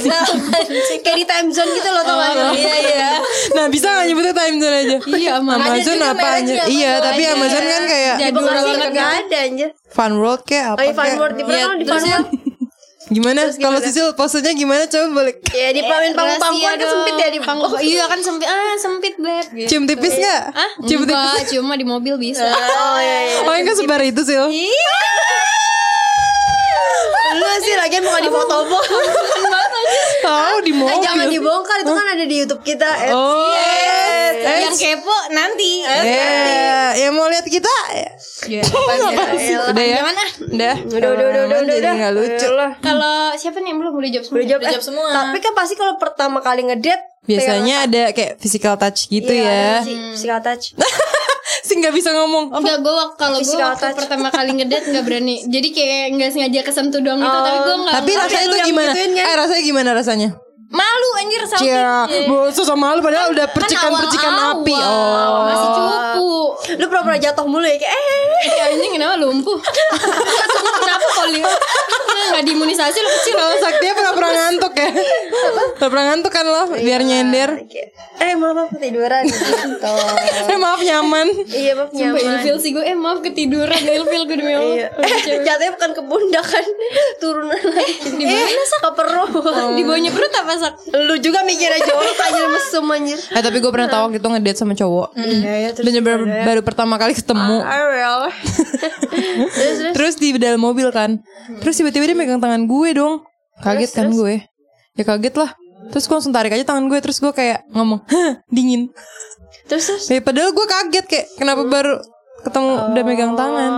Kayak 1.05 1.17
di 1.17 1.25
time 1.25 1.49
zone 1.49 1.71
gitu 1.73 1.89
loh 1.89 2.03
tau 2.03 2.19
gak 2.19 2.29
sih? 2.53 2.61
Iya 2.61 2.75
iya. 2.83 3.09
Nah 3.57 3.65
bisa 3.69 3.87
gak 3.91 4.05
nyebutnya 4.05 4.35
time 4.35 4.57
zone 4.59 4.77
aja? 4.77 4.97
Iya 5.21 5.31
Amazon 5.39 5.61
Amazon 5.63 5.97
apa 5.99 6.13
mereknya 6.13 6.35
aja? 6.35 6.65
Iya 6.67 6.93
tapi 7.01 7.23
aja. 7.23 7.33
Amazon 7.35 7.63
kan 7.63 7.83
kayak 7.87 8.15
Di 8.19 8.31
Bekasi 8.31 8.73
kagak 8.77 9.09
ada 9.17 9.39
anjir. 9.41 9.69
Fun 9.89 10.13
World 10.17 10.43
kayak 10.45 10.67
apa 10.67 10.79
Oh 10.79 10.85
iya 10.85 10.95
Fun. 10.95 11.09
World 11.17 11.35
di 11.35 11.45
di 11.77 11.85
Fun 11.85 12.03
World. 12.03 12.29
Gimana? 13.11 13.51
Kalau 13.53 13.79
Sisil 13.79 14.15
posenya 14.15 14.55
gimana? 14.55 14.87
Coba 14.87 15.07
balik. 15.17 15.43
Ya 15.51 15.71
di 15.71 15.83
pamin 15.83 16.15
panggung-panggungan 16.15 16.75
kan 16.77 16.87
sempit 16.89 17.15
ya 17.17 17.29
di 17.29 17.41
panggung 17.41 17.73
Iya 17.77 18.05
kan 18.07 18.21
sempit 18.21 18.47
Ah 18.47 18.75
sempit 18.77 19.15
bled 19.17 19.47
gitu. 19.53 19.67
Cium 19.69 19.85
tipis 19.85 20.15
gak? 20.15 20.43
Ah, 20.53 20.71
Cium 20.81 21.03
tipis. 21.03 21.19
enggak, 21.19 21.43
cuma 21.51 21.75
di 21.75 21.83
mobil 21.83 22.15
bisa. 22.17 22.47
Oh 22.47 22.99
iya 22.99 23.19
iya. 23.27 23.39
Oh 23.43 23.53
enggak 23.53 23.75
sebar 23.75 23.99
itu 24.01 24.23
Sil. 24.23 24.47
Lu 27.31 27.47
sih 27.61 27.75
lagian 27.77 28.03
bukan 28.03 28.21
di 28.21 28.31
foto. 28.31 28.57
Tahu 30.21 30.57
di 30.61 30.71
Eh, 30.71 30.77
mobil. 30.77 31.03
jangan 31.03 31.27
dibongkar 31.27 31.77
itu 31.81 31.91
kan 31.91 32.07
ada 32.09 32.25
di 32.25 32.37
YouTube 32.37 32.63
kita. 32.63 32.89
Eh, 34.41 34.49
Oh. 34.51 34.59
Yang 34.65 34.77
kepo 34.77 35.17
nanti. 35.31 35.73
Eh, 35.83 36.89
yang 36.99 37.13
mau 37.13 37.29
lihat 37.29 37.45
kita? 37.45 37.75
Iya, 38.49 38.63
Udah 38.65 39.85
ya? 39.85 39.97
Jangan 40.01 40.17
ah. 40.17 40.31
Udah. 40.51 40.75
Udah 40.81 41.09
udah 41.11 41.27
udah 41.27 41.43
udah 41.43 41.59
udah. 41.61 41.61
Jadi 41.69 41.79
udah. 41.79 41.95
nggak 41.95 42.13
lucu. 42.15 42.47
Kalau 42.81 43.15
siapa 43.37 43.59
nih 43.59 43.69
yang 43.69 43.79
belum 43.79 43.93
udah 43.95 44.11
jawab 44.11 44.25
semua? 44.25 44.37
Udah 44.37 44.47
jawab, 44.49 44.61
Udah 44.61 44.71
jawab 44.73 44.85
semua. 44.85 45.09
Tapi 45.13 45.37
kan 45.39 45.53
pasti 45.53 45.75
kalau 45.75 45.95
pertama 45.97 46.39
kali 46.41 46.63
ngedate 46.65 47.05
Biasanya 47.21 47.85
ada 47.85 48.03
kayak 48.11 48.41
physical 48.41 48.75
touch 48.75 49.07
gitu 49.07 49.29
Iya, 49.29 49.45
ya. 49.45 49.85
sih, 49.85 49.97
physical 50.11 50.41
touch. 50.41 50.73
Sih 51.61 51.77
nggak 51.77 51.93
bisa 51.93 52.11
ngomong. 52.11 52.57
Enggak, 52.57 52.81
gue 52.81 52.95
kalau 53.15 53.37
gue 53.37 53.53
waktu 53.53 53.85
touch. 53.85 53.97
pertama 53.99 54.33
kali 54.33 54.57
ngedate 54.57 54.87
nggak 54.89 55.05
berani. 55.05 55.45
Jadi 55.45 55.69
kayak 55.71 56.05
nggak 56.17 56.31
sengaja 56.33 56.61
kesentuh 56.65 56.99
doang 56.99 57.21
gitu. 57.21 57.39
Tapi 57.39 57.59
gue 57.61 57.77
nggak. 57.77 57.95
Tapi 57.95 58.11
rasanya 58.17 58.47
yang 58.49 58.67
gimana? 58.67 58.91
gituin 58.91 59.11
kan? 59.13 59.25
Eh 59.27 59.35
rasanya 59.37 59.63
gimana 59.63 59.91
rasanya? 59.93 60.29
Malu 60.71 61.09
anjir 61.19 61.43
selfie. 61.45 61.67
Cia, 61.69 62.07
bosok 62.25 62.65
sama 62.65 62.89
malu 62.89 63.01
padahal 63.01 63.31
udah 63.31 63.47
percikan-percikan 63.49 64.31
awal-awal. 64.31 64.63
api. 64.63 64.77
Oh. 64.77 65.43
Masih 65.45 65.69
cupu. 65.69 66.31
Lu 66.73 66.85
pura-pura 66.87 67.17
jatuh 67.17 67.45
mulu 67.45 67.65
ya 67.65 67.75
kayak 67.75 67.91
eh. 67.91 68.23
Ya 68.49 68.65
anjing 68.71 68.93
kenapa 68.93 69.15
lumpuh? 69.17 69.59
kenapa 70.81 71.07
kalau 71.13 71.31
li- 71.31 71.45
nggak 72.31 72.45
diimunisasi 72.47 72.95
lu 72.97 73.11
kecil 73.11 73.35
Kalau 73.35 73.57
Saktia 73.59 73.91
pernah-pernah 73.91 74.31
ngantuk 74.31 74.73
ya 74.73 74.89
Pernah 75.81 76.03
ngantuk 76.07 76.31
kan 76.31 76.45
lo 76.45 76.63
Biar 76.71 77.01
nyender 77.01 77.67
Eh 78.17 78.37
maaf 78.39 78.55
maaf 78.55 78.71
ketiduran 78.71 79.27
gitu. 79.27 79.93
Eh 80.47 80.55
maaf 80.57 80.79
nyaman 80.79 81.27
Iya 81.43 81.73
maaf 81.75 81.91
Sumpah 81.91 82.07
nyaman. 82.15 82.33
ilfil 82.39 82.57
sih 82.57 82.71
gue 82.71 82.85
Eh 82.85 82.95
maaf 82.95 83.19
ketiduran 83.21 83.83
Ilfil 83.83 84.23
gue 84.25 84.37
demi 84.37 84.53
Allah 84.53 84.77
Iya. 84.77 84.89
Eh, 84.95 85.43
jatuhnya 85.43 85.73
bukan 85.75 85.91
ke 85.91 86.03
pundak 86.05 86.45
kan 86.47 86.65
turunan 87.21 87.57
lagi. 87.59 87.95
Di 88.07 88.25
mana 88.25 88.63
sak? 88.65 88.79
Ke 88.81 88.91
perut. 88.95 89.31
Di 89.75 89.83
bawahnya 89.83 90.11
perut 90.11 90.33
apa 90.33 90.53
sak? 90.61 90.73
Lu 90.93 91.17
juga 91.17 91.41
mikirnya 91.41 91.81
jorok 91.81 92.19
anjir 92.21 92.47
mesum 92.47 92.85
anjir. 92.87 93.19
Eh 93.19 93.41
tapi 93.41 93.57
gue 93.57 93.71
pernah 93.71 93.89
tahu 93.89 94.03
waktu 94.07 94.19
itu 94.19 94.29
ngedate 94.29 94.59
sama 94.59 94.75
cowok. 94.75 95.09
Iya 95.15 95.55
ya 95.57 95.71
Dan 95.73 95.93
baru, 96.01 96.25
baru 96.27 96.61
pertama 96.61 96.95
kali 96.95 97.13
ketemu. 97.13 97.57
Ariel. 97.61 98.29
terus 99.51 99.77
terus? 99.81 99.93
Terus 99.93 100.15
di 100.17 100.29
dalam 100.37 100.61
mobil 100.61 100.89
kan. 100.91 101.19
Terus 101.59 101.75
tiba-tiba 101.75 102.05
dia 102.05 102.15
megang 102.15 102.39
tangan 102.39 102.65
gue 102.65 102.91
dong. 102.93 103.25
Kaget 103.59 103.91
kan 103.91 104.09
gue? 104.11 104.45
Ya 104.95 105.03
kaget 105.03 105.35
lah. 105.35 105.51
Terus 105.89 106.05
gue 106.05 106.15
langsung 106.15 106.31
tarik 106.31 106.53
aja 106.53 106.63
tangan 106.63 106.87
gue 106.87 106.99
Terus 107.01 107.19
gue 107.19 107.33
kayak 107.33 107.67
ngomong 107.71 108.05
Hah 108.07 108.45
dingin. 108.47 108.93
Terus 109.65 109.85
terus. 109.87 110.05
ya, 110.07 110.21
Padahal 110.21 110.53
gue 110.53 110.67
kaget 110.69 111.05
kayak 111.05 111.27
Kenapa 111.35 111.65
baru 111.65 111.99
ketemu 112.41 112.71
udah 112.91 113.05
megang 113.05 113.33
tangan? 113.35 113.73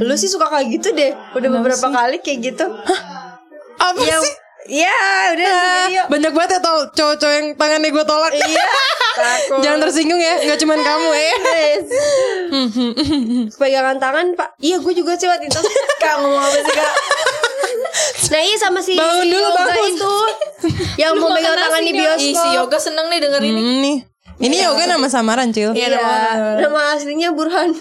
Lu 0.00 0.14
sih 0.14 0.26
suka 0.26 0.48
kayak 0.48 0.66
gitu 0.72 0.90
deh. 0.90 1.12
Udah 1.32 1.48
beberapa 1.52 1.86
kali 1.86 2.18
kayak 2.18 2.38
gitu. 2.46 2.66
Apa 3.76 4.00
Ya, 4.00 4.18
sih? 4.18 4.34
Ya 4.68 4.96
udah. 5.32 5.56
Video. 5.88 6.02
Banyak 6.10 6.32
banget 6.34 6.50
ya 6.56 6.60
tau 6.60 6.78
cowok-cowok 6.90 7.34
yang 7.34 7.46
tangannya 7.56 7.88
gue 7.88 8.04
tolak. 8.04 8.32
Iya. 8.34 8.66
Takut. 9.16 9.58
Jangan 9.64 9.78
tersinggung 9.82 10.20
ya 10.20 10.34
Gak 10.44 10.58
cuman 10.60 10.80
kamu 10.80 11.08
ya. 11.12 11.34
Pegangan 13.60 13.96
tangan 13.96 14.26
pak. 14.36 14.48
Iya 14.58 14.76
gue 14.82 14.92
juga 14.92 15.16
sih 15.16 15.26
waktu 15.26 15.48
itu. 15.48 15.60
Kak 15.98 16.14
ngomong 16.20 16.42
apa 16.42 16.58
sih 16.58 16.74
kak? 16.74 16.92
Nah 18.30 18.40
iya 18.40 18.56
sama 18.58 18.78
si 18.78 18.94
Bangun 18.94 19.26
si 19.26 19.30
dulu, 19.34 19.42
Yoga 19.42 19.62
bangun. 19.66 19.90
itu. 19.90 20.14
Yang 20.98 21.12
mau 21.18 21.28
pegang 21.34 21.56
tangan 21.58 21.80
di 21.82 21.90
Ih 21.90 21.96
si 21.96 22.00
bioskop. 22.30 22.54
Yoga? 22.54 22.78
Seneng 22.78 23.06
nih 23.10 23.18
denger 23.22 23.40
ini. 23.42 23.60
Hmm, 23.62 23.78
nih. 23.82 23.96
Ini 24.40 24.56
yoga 24.64 24.88
nama 24.88 25.04
samaran 25.04 25.52
Cil. 25.52 25.76
Iya 25.76 26.00
Nama 26.56 26.96
aslinya 26.96 27.28
Burhan 27.36 27.76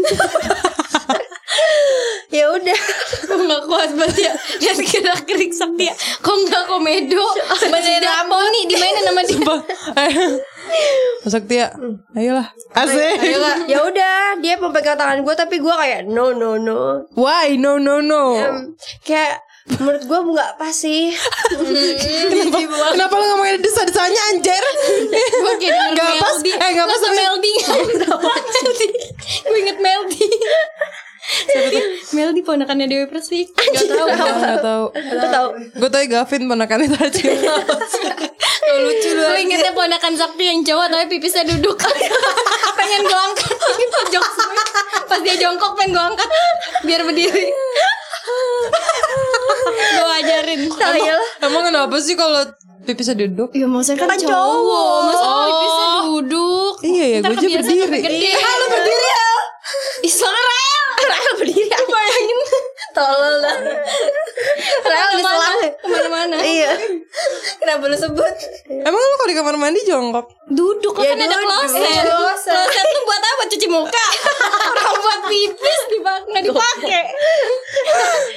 Ya 2.29 2.45
udah. 2.53 2.79
Gue 3.29 3.38
gak 3.50 3.63
kuat 3.65 3.89
banget 3.98 4.29
ya. 4.29 4.33
Lihat 4.62 4.77
gerak 4.86 5.21
gerik 5.25 5.50
sakti 5.50 5.89
ya 5.89 5.95
Kok 6.21 6.36
gak 6.45 6.69
komedo? 6.69 7.25
Bener 7.65 8.05
Poni 8.29 8.62
dimainin 8.69 9.03
sama 9.05 9.21
dia. 9.25 9.33
Sumpah. 9.38 9.59
Eh 10.69 11.25
Sakti 11.25 11.57
ya 11.57 11.74
Ayolah. 12.13 12.45
Asik 12.77 13.17
Ya 13.65 13.81
udah 13.81 14.38
Dia 14.38 14.53
mau 14.62 14.69
pegang 14.69 15.01
tangan 15.01 15.25
gue 15.25 15.33
Tapi 15.33 15.57
gue 15.57 15.74
kayak 15.74 16.05
No 16.05 16.29
no 16.29 16.62
no. 16.62 17.09
Why? 17.17 17.57
No 17.57 17.81
no 17.81 18.05
no. 18.05 18.38
Em, 18.38 18.77
Kayak 19.01 19.41
Menurut 19.69 20.01
gue 20.01 20.19
nggak 20.33 20.57
pas 20.57 20.74
sih. 20.74 21.13
Kenapa, 22.50 22.89
kenapa 22.89 23.13
lu 23.21 23.25
ngomongin 23.29 23.62
desa-desanya 23.62 24.21
anjir? 24.33 24.63
Gue 25.13 25.53
kayak 25.62 25.93
Gak 25.93 26.13
pas. 26.17 26.38
Eh 26.41 26.69
gak 26.74 26.88
pas 26.89 26.98
Masa 26.98 27.05
tapi 27.05 27.17
Melody 27.21 27.53
Gue 29.45 29.57
inget 29.62 29.77
Melody 29.77 30.25
ponakannya 32.49 32.85
Dewi 32.89 33.05
Persik. 33.05 33.53
Gak 33.53 33.85
tau 33.85 34.07
Gak 34.09 34.59
tau 34.65 34.83
Lu 34.89 35.27
tau 35.29 35.47
Gue 35.53 35.89
tau 35.89 36.01
Gavin 36.01 36.41
ponakannya 36.49 36.89
tadi 36.89 37.21
lucu 38.79 39.09
lu 39.11 39.21
Gue 39.25 39.39
ingetnya 39.43 39.73
ponakan 39.73 40.13
Sakti 40.13 40.43
yang 40.45 40.61
cowok 40.61 40.85
Tapi 40.89 41.05
pipisnya 41.09 41.43
duduk. 41.45 41.77
Pengen 42.79 43.01
gue 43.05 43.19
angkat. 43.19 43.53
Pojok 43.89 44.25
semua. 44.33 44.65
Pas 45.09 45.19
dia 45.19 45.35
jongkok 45.35 45.75
pengen 45.75 45.97
gue 45.97 46.03
angkat. 46.13 46.29
Biar 46.85 47.01
berdiri. 47.03 47.47
Gue 49.75 50.09
ajarin. 50.23 50.59
Ya 50.69 51.13
lah 51.17 51.29
Emang 51.43 51.63
kenapa 51.67 51.95
sih 51.99 52.15
kalau 52.15 52.45
pipisnya 52.85 53.19
duduk? 53.19 53.51
Ya 53.51 53.67
maksudnya 53.67 54.05
kan, 54.05 54.15
Kan 54.15 54.19
cowok. 54.21 54.31
cowok. 54.31 54.97
Masa 55.03 55.27
pipisnya 55.43 55.87
duduk? 56.07 56.73
Iya 56.79 57.05
ya 57.05 57.17
gue 57.19 57.35
aja 57.35 57.47
berdiri. 57.59 57.99
Iya 57.99 58.37
lu 58.39 58.65
berdiri 58.71 59.05
ya. 59.05 59.27
Ih 60.07 60.13
soalnya 60.13 60.41
Rael. 60.41 60.85
Rahel 61.09 61.33
berdiri 61.41 61.58
Tolol 62.99 63.35
dah. 63.39 63.55
Rahel 64.81 65.11
di 65.11 65.23
selang 65.23 65.57
Ke 65.73 65.87
mana-mana? 65.87 66.37
Iya. 66.39 66.71
Kenapa 67.57 67.83
lu 67.85 67.95
sebut? 67.95 68.33
Emang 68.67 68.99
lu 68.99 69.15
kalau 69.15 69.29
di 69.29 69.37
kamar 69.37 69.55
mandi 69.55 69.79
jongkok? 69.83 70.27
Duduk 70.45 70.93
Ya, 70.97 71.13
kan 71.13 71.17
ada 71.17 71.27
duduk. 71.29 71.43
kloset. 71.45 72.03
Kloset. 72.03 72.51
Kloset 72.51 72.85
tuh 72.85 73.03
buat 73.03 73.23
apa? 73.23 73.43
Cuci 73.47 73.67
muka. 73.67 74.05
Orang 74.75 74.97
buat 74.99 75.19
pipis 75.25 75.79
nggak 76.29 76.43
dipakai. 76.45 77.03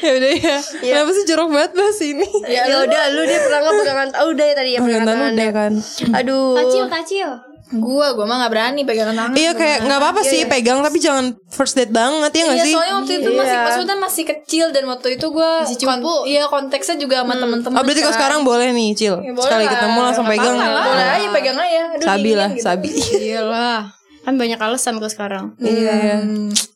Ya 0.03 0.19
udah 0.19 0.33
ya. 0.35 0.57
Kenapa 0.81 1.11
sih 1.13 1.25
jorok 1.25 1.49
banget 1.51 1.73
bahas 1.73 1.99
ini? 2.01 2.27
Ya 2.45 2.67
udah 2.67 3.03
lu 3.13 3.23
dia 3.23 3.39
pernah 3.39 3.59
nggak 3.61 3.75
pegangan 3.77 4.09
Oh 4.19 4.27
udah 4.31 4.45
ya 4.45 4.55
tadi 4.55 4.71
ya 4.73 4.81
pegangan 4.83 5.07
tangan 5.07 5.31
udah 5.33 5.47
ya. 5.47 5.53
kan. 5.53 5.73
Aduh. 6.13 6.55
Kacil 6.59 6.85
kacil 6.89 7.29
Gua, 7.75 8.13
gua 8.13 8.25
mah 8.25 8.37
gak 8.39 8.53
berani 8.53 8.81
pegangan 8.83 9.15
tangan. 9.15 9.33
Iya 9.33 9.53
kayak 9.53 9.79
nggak 9.83 9.99
apa-apa 9.99 10.21
sih 10.23 10.45
pegang 10.45 10.79
tapi 10.79 10.99
jangan 10.99 11.25
first 11.47 11.73
date 11.73 11.89
banget 11.89 12.29
ya 12.31 12.43
nggak 12.45 12.55
Iya 12.55 12.65
sih? 12.65 12.73
soalnya 12.73 12.95
waktu 12.97 13.13
itu 13.15 13.29
masih 13.31 13.49
Iya. 13.51 13.65
maksudnya 13.65 13.97
masih 13.99 14.25
kecil 14.27 14.67
dan 14.69 14.85
waktu 14.87 15.09
itu 15.13 15.27
gue 15.27 15.53
Masih 15.63 15.79
cupu. 15.79 16.15
iya 16.25 16.43
konteksnya 16.47 16.97
juga 16.97 17.17
sama 17.19 17.35
temen-temen 17.35 17.73
Oh 17.73 17.83
berarti 17.83 18.01
kalau 18.01 18.11
kan. 18.11 18.19
sekarang 18.19 18.41
boleh 18.43 18.69
nih 18.71 18.89
Cil 18.93 19.15
Ya, 19.17 19.31
boleh 19.31 19.43
Sekali 19.43 19.65
lah. 19.65 19.73
ketemu 19.73 19.99
langsung 20.03 20.25
Nggak 20.25 20.37
pegang 20.37 20.57
lah. 20.59 20.85
Boleh 20.85 21.07
aja 21.09 21.29
pegang 21.31 21.59
aja 21.59 21.81
Aduh, 21.91 22.05
Sabi 22.05 22.21
dingin 22.23 22.37
lah 22.37 22.51
gitu. 22.51 22.63
Sabi 22.63 22.89
Iyalah 23.27 23.81
Kan 24.23 24.35
banyak 24.37 24.59
alasan 24.59 24.95
gue 24.97 25.09
sekarang 25.09 25.45
Iya 25.59 25.93
ya 25.97 26.17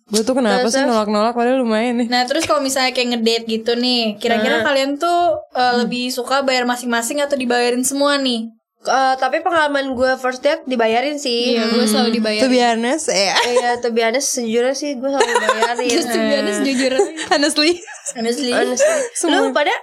Gue 0.06 0.22
tuh 0.22 0.32
kenapa 0.32 0.66
sih 0.66 0.80
nolak-nolak 0.80 1.32
padahal 1.32 1.60
lumayan 1.60 1.98
nih 1.98 2.06
Nah 2.06 2.24
terus 2.24 2.42
kalau 2.42 2.58
misalnya 2.58 2.90
kayak 2.90 3.08
ngedate 3.12 3.44
gitu 3.48 3.74
nih 3.74 4.16
Kira-kira 4.16 4.62
kalian 4.62 4.96
tuh 4.96 5.18
uh, 5.50 5.74
lebih 5.78 6.08
suka 6.08 6.40
bayar 6.40 6.64
masing-masing 6.64 7.18
atau 7.18 7.34
dibayarin 7.34 7.82
semua 7.82 8.16
nih 8.16 8.48
Eh, 8.86 9.14
tapi 9.16 9.40
pengalaman 9.40 9.92
gue 9.92 10.12
first 10.16 10.40
date 10.40 10.62
dibayarin 10.64 11.16
sih. 11.16 11.52
Iya, 11.52 11.66
gue 11.68 11.84
selalu 11.84 12.10
dibayar. 12.14 12.42
To 12.42 12.48
be 12.48 12.60
honest, 12.60 13.06
ya. 13.08 13.34
Iya, 13.34 13.70
to 13.78 13.90
be 13.90 14.00
honest, 14.00 14.28
sejujurnya 14.32 14.72
sih 14.72 14.94
gue 14.94 15.08
selalu 15.08 15.26
dibayarin. 15.28 15.86
Just 15.86 16.08
to 16.08 16.18
be 16.18 16.32
honest, 16.32 16.60
jujur 16.62 16.92
Honestly. 17.34 17.72
Honestly. 18.14 18.52
Honestly. 18.54 19.28
Lu 19.28 19.50
pada? 19.50 19.74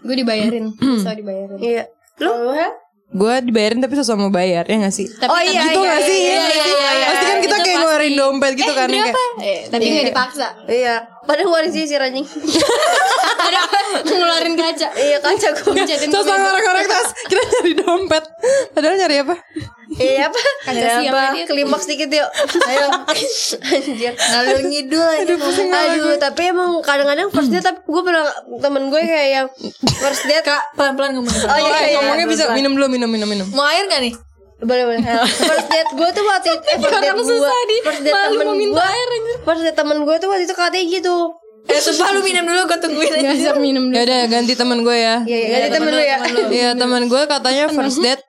Gue 0.00 0.14
dibayarin 0.14 0.70
Selalu 1.02 1.16
dibayarin 1.18 1.58
Iya. 1.58 1.84
Lu? 2.18 2.30
Gue 3.12 3.34
dibayarin 3.44 3.76
tapi 3.78 3.92
sosok 3.92 4.16
mau 4.16 4.32
bayar 4.32 4.64
ya 4.64 4.76
gak 4.80 4.94
sih? 4.94 5.04
Tapi 5.04 5.28
Oh 5.28 5.36
iya, 5.36 5.68
gitu 5.68 5.80
iya, 5.80 5.90
gak 5.90 6.00
sih? 6.00 6.16
iya, 6.16 6.32
Iya 6.32 6.38
nggak 6.38 6.48
iya, 6.48 6.62
sih? 6.64 6.72
iya, 6.72 6.90
iya. 6.96 7.08
Ngeluarin 8.02 8.18
dompet 8.18 8.52
gitu 8.58 8.72
kan 8.74 8.88
Berapa? 8.90 9.06
kayak 9.06 9.46
Eh, 9.46 9.60
tapi 9.70 9.84
gak 9.86 10.06
dipaksa 10.10 10.48
Iya. 10.66 10.96
Padahal 11.22 11.46
ngeluarin 11.46 11.70
sisir 11.70 12.02
anjing. 12.02 12.26
Ada 13.42 13.60
ngeluarin 14.02 14.54
kaca 14.58 14.88
iya 14.98 15.18
kaca 15.22 15.48
gue. 15.54 15.72
Terus 15.86 16.10
gue. 16.10 16.34
ngorek-ngorek 16.34 16.86
tas 16.88 17.08
Kita 17.28 17.42
nyari 17.42 17.72
dompet 17.78 18.24
Padahal 18.74 18.94
nyari 18.98 19.16
apa? 19.22 19.34
Iya 19.92 20.26
apa? 20.26 20.40
Kaca 20.66 20.86
siapa 20.98 21.12
apa? 21.12 21.34
dia? 21.36 21.44
Klimaks 21.46 21.86
dikit 21.86 22.10
yuk. 22.10 22.28
Ayo. 22.64 22.86
Anjir. 23.60 24.12
Ngalur 24.16 24.58
ngidul 24.64 25.04
aja. 25.04 25.34
Aduh, 25.92 26.16
tapi 26.16 26.42
emang 26.48 26.80
kadang-kadang 26.80 27.28
first 27.28 27.52
date 27.52 27.62
tapi 27.62 27.78
gue 27.84 28.02
pernah 28.02 28.24
temen 28.58 28.82
gue 28.88 29.00
kayak 29.04 29.28
yang 29.28 29.46
first 30.00 30.24
date 30.24 30.42
Kak, 30.42 30.74
pelan-pelan 30.74 31.20
ngomong. 31.20 31.30
Oh 31.44 31.58
iya, 31.60 31.78
iya, 31.86 31.98
Ngomongnya 32.00 32.26
bisa 32.26 32.44
minum 32.56 32.72
dulu 32.74 32.88
minum 32.88 33.06
minum 33.06 33.28
minum 33.28 33.46
Mau 33.52 33.68
air 33.68 33.84
gak 33.86 34.00
nih? 34.00 34.14
Boleh 34.62 34.84
boleh. 34.86 35.02
First 35.50 35.68
date 35.68 35.90
gue 35.92 36.08
tuh 36.14 36.24
waktu 36.24 36.48
itu 36.54 36.66
eh, 36.70 36.78
first 36.78 36.98
date 37.02 37.18
gue 37.18 37.38
first 37.82 38.02
date 38.06 38.14
temen 38.14 38.58
gue 38.70 38.88
first 39.42 39.62
date 39.66 39.76
temen 39.78 39.98
gue 40.06 40.16
tuh 40.22 40.28
waktu 40.30 40.44
itu 40.46 40.54
katanya 40.54 40.86
gitu. 40.86 41.16
Eh, 41.62 41.78
sumpah 41.78 42.10
lu 42.10 42.26
minum 42.26 42.42
dulu, 42.42 42.60
gue 42.66 42.78
tungguin. 42.82 43.10
Aja. 43.14 43.22
Biasa 43.22 43.50
minum 43.62 43.84
dulu. 43.86 43.94
Ya 43.94 44.02
udah 44.02 44.20
ganti 44.26 44.52
temen 44.58 44.78
gue 44.82 44.96
ya. 44.98 45.16
Iya, 45.22 45.38
iya, 45.38 45.46
ganti 45.46 45.70
temen 45.78 45.90
lu 45.94 46.02
ya. 46.02 46.18
Iya 46.50 46.70
temen 46.74 47.02
gue 47.06 47.22
katanya 47.30 47.64
first 47.70 47.98
date 48.02 48.22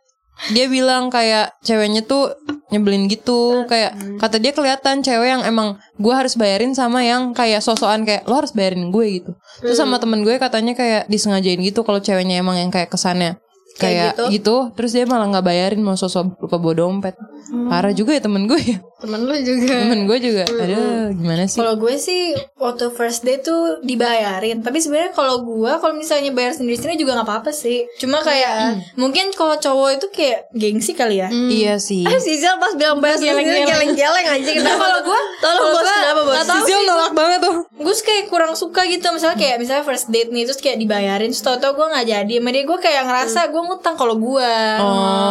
dia 0.49 0.65
bilang 0.65 1.13
kayak 1.13 1.53
ceweknya 1.61 2.01
tuh 2.05 2.33
nyebelin 2.69 3.09
gitu. 3.09 3.65
Kayak 3.69 3.97
kata 4.21 4.37
dia 4.37 4.53
kelihatan 4.53 5.01
cewek 5.01 5.29
yang 5.37 5.41
emang 5.45 5.77
gue 5.97 6.13
harus 6.13 6.33
bayarin 6.37 6.73
sama 6.73 7.05
yang 7.05 7.33
kayak 7.33 7.61
sosokan 7.61 8.05
kayak 8.05 8.25
lo 8.25 8.41
harus 8.41 8.53
bayarin 8.53 8.89
gue 8.89 9.05
gitu. 9.21 9.31
Terus 9.61 9.77
sama 9.77 9.97
temen 9.97 10.21
gue 10.25 10.37
katanya 10.37 10.73
kayak 10.77 11.09
disengajain 11.09 11.61
gitu 11.61 11.81
kalau 11.85 12.01
ceweknya 12.01 12.41
emang 12.41 12.57
yang 12.57 12.69
kayak 12.73 12.89
kesannya 12.89 13.37
kayak 13.77 14.15
Kayak 14.17 14.31
gitu. 14.31 14.55
terus 14.77 14.91
dia 14.93 15.05
malah 15.09 15.27
nggak 15.33 15.45
bayarin 15.45 15.81
mau 15.81 15.97
sosok 15.97 16.37
lupa 16.39 16.57
bawa 16.61 16.73
dompet 16.77 17.15
parah 17.51 17.93
juga 17.93 18.15
ya 18.15 18.21
temen 18.23 18.47
gue 18.47 18.59
ya. 18.59 18.77
Temen 19.03 19.19
lu 19.27 19.35
juga. 19.43 19.75
Temen 19.83 19.99
gue 20.07 20.17
juga. 20.23 20.43
Ada 20.47 21.11
gimana 21.11 21.43
sih? 21.43 21.59
Kalau 21.59 21.75
gue 21.75 21.95
sih 21.99 22.31
waktu 22.55 22.87
first 22.95 23.27
date 23.27 23.43
tuh 23.43 23.83
dibayarin. 23.83 24.63
Tapi 24.63 24.79
sebenarnya 24.79 25.11
kalau 25.11 25.43
gue 25.43 25.71
kalau 25.83 25.91
misalnya 25.91 26.31
bayar 26.31 26.55
sendiri 26.55 26.79
sendiri 26.79 27.03
juga 27.03 27.19
nggak 27.19 27.27
apa-apa 27.27 27.51
sih. 27.51 27.83
Cuma 27.99 28.23
kayak 28.23 28.79
mungkin 28.95 29.35
kalau 29.35 29.59
cowok 29.59 29.99
itu 29.99 30.07
kayak 30.07 30.47
gengsi 30.55 30.95
kali 30.95 31.19
ya. 31.19 31.27
iya 31.51 31.75
sih. 31.83 32.07
Eh 32.07 32.15
Sisil 32.15 32.55
pas 32.63 32.71
bilang 32.79 33.03
bayar 33.03 33.19
sendiri 33.19 33.43
geleng-geleng. 33.43 34.25
anjing 34.31 34.63
Nah, 34.63 34.71
kenapa 34.71 34.85
kalau 34.87 35.01
gue 35.03 35.19
Tolong 35.43 35.59
kalau 35.59 35.73
bos 35.75 35.83
gue 35.83 35.95
kenapa 35.99 36.21
bos? 36.23 36.37
Sisil 36.47 36.79
sih. 36.79 36.87
nolak 36.87 37.11
banget 37.11 37.39
tuh. 37.43 37.55
Gue 37.75 37.95
kayak 37.99 38.23
kurang 38.31 38.53
suka 38.55 38.81
gitu. 38.87 39.07
Misalnya 39.11 39.35
kayak 39.35 39.57
misalnya 39.59 39.83
first 39.83 40.07
date 40.07 40.31
nih 40.31 40.47
terus 40.47 40.63
kayak 40.63 40.79
dibayarin. 40.79 41.27
Terus 41.35 41.43
tau-tau 41.43 41.75
gue 41.75 41.87
nggak 41.91 42.07
jadi. 42.07 42.33
Sama 42.39 42.49
dia 42.55 42.63
gue 42.63 42.79
kayak 42.79 43.03
ngerasa 43.03 43.39
gue 43.51 43.61
ngutang 43.67 43.95
kalau 43.99 44.15
gue 44.15 44.53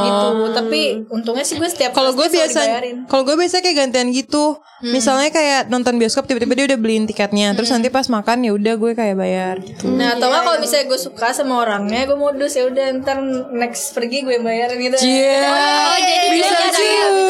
gitu. 0.04 0.28
Tapi 0.52 0.81
untungnya 1.09 1.45
sih 1.49 1.57
gue 1.57 1.69
setiap 1.73 1.97
Kalau 2.02 2.12
gue 2.12 2.28
biasa, 2.28 2.61
kalau 3.06 3.23
gue 3.23 3.37
biasa 3.37 3.56
kayak 3.59 3.76
gantian 3.78 4.11
gitu. 4.11 4.59
Misalnya 4.82 5.30
kayak 5.30 5.71
nonton 5.71 5.94
bioskop 5.94 6.26
tiba-tiba 6.26 6.52
dia 6.52 6.66
udah 6.66 6.75
beliin 6.76 7.06
tiketnya, 7.06 7.54
terus 7.54 7.71
nanti 7.71 7.87
pas 7.87 8.02
makan 8.04 8.42
ya 8.42 8.50
udah 8.50 8.75
gue 8.75 8.92
kayak 8.92 9.14
bayar 9.14 9.54
gitu. 9.56 9.87
Nah, 9.88 10.18
atau 10.18 10.26
nggak 10.26 10.42
kalau 10.42 10.59
misalnya 10.59 10.87
gue 10.88 10.99
suka 10.99 11.30
sama 11.30 11.62
orangnya, 11.62 12.02
gue 12.02 12.18
modus 12.18 12.50
ya 12.52 12.66
udah 12.66 12.90
ntar 12.99 13.23
next 13.52 13.94
pergi 13.94 14.23
gue 14.23 14.37
bayarin 14.37 14.75
gitu. 14.75 14.99
Iya. 14.99 15.38
Oh 15.47 15.97
jadi 15.97 16.26
Bisa 16.32 16.50
juga 16.50 16.71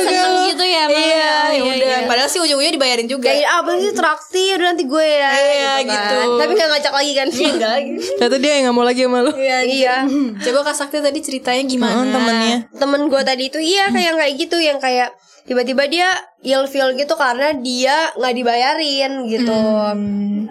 seneng 0.00 0.32
lo. 0.32 0.42
gitu 0.48 0.64
ya? 0.64 0.84
Iya, 0.86 0.96
ya 0.96 1.36
Iya, 1.52 1.62
udah. 1.62 1.76
iya. 1.76 2.08
Padahal 2.08 2.28
sih 2.28 2.40
ujung-ujungnya 2.40 2.72
dibayarin 2.72 3.04
juga. 3.06 3.28
kayak 3.28 3.50
apa 3.52 3.70
sih 3.76 3.92
traktir 3.92 4.56
nanti 4.56 4.82
gue 4.82 5.04
ya 5.04 5.28
Iya, 5.30 5.72
kan. 5.76 5.84
gitu. 5.84 6.16
tapi 6.40 6.52
gak 6.54 6.68
ngajak 6.70 6.92
lagi 6.94 7.12
kan 7.12 7.26
Iya, 7.28 7.48
enggak 7.52 7.70
lagi. 7.70 7.90
Ternyata 8.16 8.36
dia 8.38 8.50
yang 8.50 8.64
gak 8.64 8.74
mau 8.74 8.86
lagi 8.86 9.00
sama 9.02 9.18
lu. 9.20 9.32
Iya, 9.34 9.58
iya 9.62 9.94
Coba 10.40 10.58
Kak 10.64 10.74
Sakti 10.74 10.98
tadi 10.98 11.20
ceritanya 11.20 11.62
gimana? 11.62 12.00
Temennya. 12.08 12.56
temen 12.72 13.00
gue 13.06 13.20
tadi 13.22 13.44
itu 13.46 13.58
iya 13.58 13.88
kayak 13.88 14.16
kayak 14.16 14.34
gitu 14.38 14.56
yang 14.64 14.78
kayak 14.78 15.10
tiba-tiba 15.42 15.82
dia 15.86 16.08
ilfeel 16.40 16.94
gitu 16.94 17.14
karena 17.14 17.50
dia 17.56 18.14
nggak 18.14 18.34
dibayarin 18.34 19.12
gitu 19.26 19.58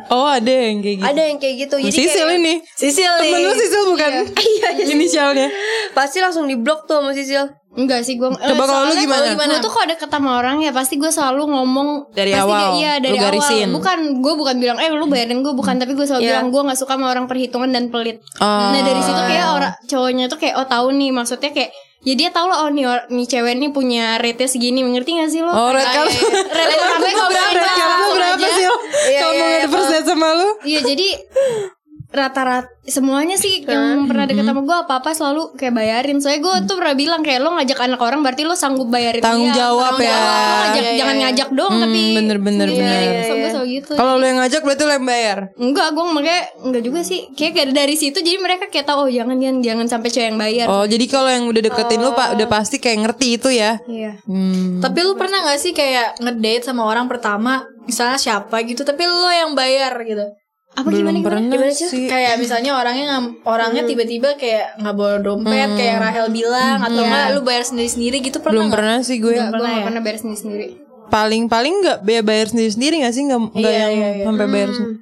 Oh 0.03 0.27
ada 0.27 0.49
yang 0.49 0.81
kayak 0.81 0.97
gitu. 0.97 1.07
ada 1.07 1.21
yang 1.23 1.37
kayak 1.37 1.55
gitu 1.61 1.75
jadi 1.79 1.93
Sisil 1.93 2.25
kayak, 2.25 2.37
ini. 2.37 2.53
Sisil 2.73 3.13
Temen 3.13 3.31
nih. 3.33 3.43
lu 3.43 3.53
Sisil 3.53 3.83
bukan? 3.87 4.11
iya 4.35 4.67
iya 4.75 4.85
Inisialnya. 4.93 5.47
pasti 5.91 6.19
langsung 6.19 6.43
di 6.43 6.55
blok 6.55 6.83
tuh 6.85 6.99
sama 6.99 7.11
Sisil 7.11 7.47
Enggak 7.71 8.03
sih 8.03 8.19
gue 8.19 8.27
Coba 8.27 8.67
kalau 8.67 8.83
lu 8.83 8.99
gimana? 8.99 9.31
Gue 9.31 9.63
tuh 9.63 9.71
kalau 9.71 9.87
deket 9.87 10.11
sama 10.11 10.35
orang 10.35 10.59
ya 10.59 10.75
pasti 10.75 10.99
gue 10.99 11.07
selalu 11.07 11.47
ngomong 11.47 12.11
Dari 12.11 12.35
pasti 12.35 12.43
awal, 12.43 12.59
kayak, 12.59 12.75
Iya 12.75 12.93
dari 12.99 13.15
lu 13.15 13.23
garisin. 13.23 13.63
awal 13.63 13.75
Bukan 13.79 13.97
gue 14.19 14.33
bukan 14.35 14.55
bilang 14.59 14.77
Eh 14.77 14.91
lu 14.91 15.07
bayarin 15.07 15.39
gue 15.39 15.53
Bukan 15.55 15.79
tapi 15.79 15.95
gue 15.95 16.03
selalu 16.03 16.19
bilang 16.25 16.51
Gue 16.51 16.67
gak 16.67 16.75
suka 16.75 16.99
sama 16.99 17.07
orang 17.07 17.31
perhitungan 17.31 17.71
dan 17.71 17.87
pelit 17.87 18.19
Oh. 18.37 18.75
Nah 18.75 18.81
dari 18.81 18.99
situ 18.99 19.21
kayak 19.23 19.47
orang 19.49 19.73
cowoknya 19.87 20.25
tuh 20.27 20.35
kayak 20.35 20.59
Oh 20.59 20.67
tahu 20.67 20.91
nih 20.91 21.15
maksudnya 21.15 21.47
kayak 21.49 21.71
Ya 22.01 22.17
dia 22.17 22.29
tahu 22.33 22.49
lah 22.49 22.65
oh 22.65 22.69
nih, 22.73 22.89
nih 23.13 23.25
cewek 23.29 23.61
nih 23.61 23.69
punya 23.69 24.17
rate 24.17 24.49
segini 24.49 24.81
Mengerti 24.81 25.21
gak 25.21 25.29
sih 25.29 25.45
lo? 25.45 25.53
Oh 25.53 25.69
red 25.69 25.85
card. 25.85 26.09
Rate 26.09 26.75
kamu 26.81 27.29
berapa? 27.29 27.69
Card 27.77 27.93
lu 28.01 28.07
berapa 28.17 28.47
sih? 28.57 28.65
Kalau 29.21 29.33
mau 29.37 29.45
ngadu 29.45 29.67
first 29.69 29.89
date 29.93 30.07
sama 30.09 30.27
lu? 30.33 30.49
Iya 30.65 30.79
jadi 30.81 31.07
rata-rata 32.11 32.67
semuanya 32.81 33.37
sih 33.39 33.63
yang 33.63 34.03
pernah 34.09 34.27
deket 34.27 34.43
sama 34.43 34.65
gue 34.65 34.77
apa-apa 34.83 35.15
selalu 35.15 35.55
kayak 35.55 35.73
bayarin. 35.79 36.17
Soalnya 36.19 36.41
gue 36.43 36.55
tuh 36.67 36.75
pernah 36.81 36.95
bilang 36.97 37.21
kayak 37.23 37.39
lo 37.39 37.55
ngajak 37.55 37.79
anak 37.79 38.01
orang 38.03 38.19
berarti 38.19 38.43
lo 38.43 38.57
sanggup 38.57 38.91
bayarin 38.91 39.23
Tanggung 39.23 39.53
dia. 39.53 39.63
jawab 39.63 39.95
Tanggung 39.95 40.09
ya. 40.09 40.17
Lo 40.19 40.55
ngajak, 40.59 40.83
jangan 40.97 41.15
ngajak 41.23 41.49
doang 41.55 41.71
Hmm, 41.71 41.83
tapi 41.87 42.01
bener, 42.17 42.37
bener, 42.41 42.67
sendiri-sendiri. 42.67 43.05
bener. 43.07 43.23
So, 43.23 43.33
gue 43.37 43.49
selalu 43.53 43.67
gitu. 43.71 43.91
Kalau 43.95 44.13
lu 44.19 44.25
yang 44.27 44.39
ngajak 44.43 44.61
berarti 44.65 44.83
lu 44.83 44.91
yang 44.91 45.07
bayar. 45.07 45.37
Enggak, 45.55 45.87
gue 45.93 46.03
makanya 46.11 46.41
enggak 46.67 46.83
juga 46.83 46.99
sih. 47.05 47.19
Kayak 47.37 47.51
kayak 47.55 47.67
dari 47.71 47.95
situ 47.95 48.17
jadi 48.19 48.37
mereka 48.41 48.65
kayak 48.67 48.85
tahu 48.89 48.99
oh 49.07 49.09
jangan 49.09 49.37
jangan 49.39 49.57
jangan 49.63 49.85
sampai 49.87 50.09
cewek 50.11 50.27
yang 50.33 50.39
bayar. 50.41 50.65
Oh 50.67 50.83
jadi 50.83 51.05
kalau 51.07 51.29
yang 51.31 51.45
udah 51.47 51.61
deketin 51.63 51.99
lu 52.01 52.11
pak 52.11 52.27
udah 52.35 52.47
pasti 52.51 52.75
kayak 52.83 52.97
ngerti 53.07 53.27
itu 53.39 53.49
ya. 53.55 53.79
Iya. 53.87 54.19
Hmm. 54.27 54.83
Tapi 54.83 54.99
lu 55.05 55.15
pernah 55.15 55.47
gak 55.47 55.61
sih 55.61 55.71
kayak 55.71 56.19
ngedate 56.19 56.65
sama 56.67 56.83
orang 56.83 57.07
pertama 57.07 57.63
Misalnya 57.81 58.21
siapa 58.21 58.61
gitu 58.61 58.85
Tapi 58.85 59.03
lo 59.09 59.29
yang 59.33 59.57
bayar 59.57 59.93
gitu 60.05 60.25
Apa 60.71 60.87
Belum 60.87 60.99
gimana 61.03 61.17
gimana? 61.19 61.51
pernah 61.51 61.71
sih. 61.73 62.07
Kayak 62.07 62.39
misalnya 62.39 62.71
orangnya 62.73 63.05
orangnya 63.43 63.83
tiba-tiba 63.83 64.39
kayak 64.39 64.79
nggak 64.79 64.95
bawa 64.95 65.15
dompet 65.19 65.51
kayak 65.69 65.89
yang 65.89 65.99
Rahel 65.99 66.27
bilang 66.29 66.77
atau 66.79 67.01
enggak 67.01 67.25
lu 67.29 67.41
bayar 67.41 67.63
sendiri-sendiri 67.63 68.17
gitu 68.21 68.37
pernah 68.39 68.55
Belum 68.55 68.65
nggak? 68.65 68.77
pernah 68.79 68.97
sih 69.01 69.17
gue. 69.19 69.33
Enggak, 69.33 69.49
gue 69.51 69.67
gak 69.67 69.85
pernah 69.85 70.01
bayar 70.01 70.17
sendiri 70.17 70.39
sendiri. 70.39 70.67
Paling 71.11 71.43
paling 71.45 71.73
nggak 71.77 71.97
bayar 72.01 72.23
bayar 72.23 72.45
sendiri 72.47 72.71
sendiri 72.71 72.95
nggak 73.03 73.11
sih 73.11 73.23
nggak 73.25 73.41
nggak 73.51 73.67
Iya, 73.67 73.81
yang 73.83 73.91
iya, 73.91 74.09
iya. 74.13 74.23
sampai 74.25 74.45
bayar. 74.47 74.69
sendiri. 74.71 74.95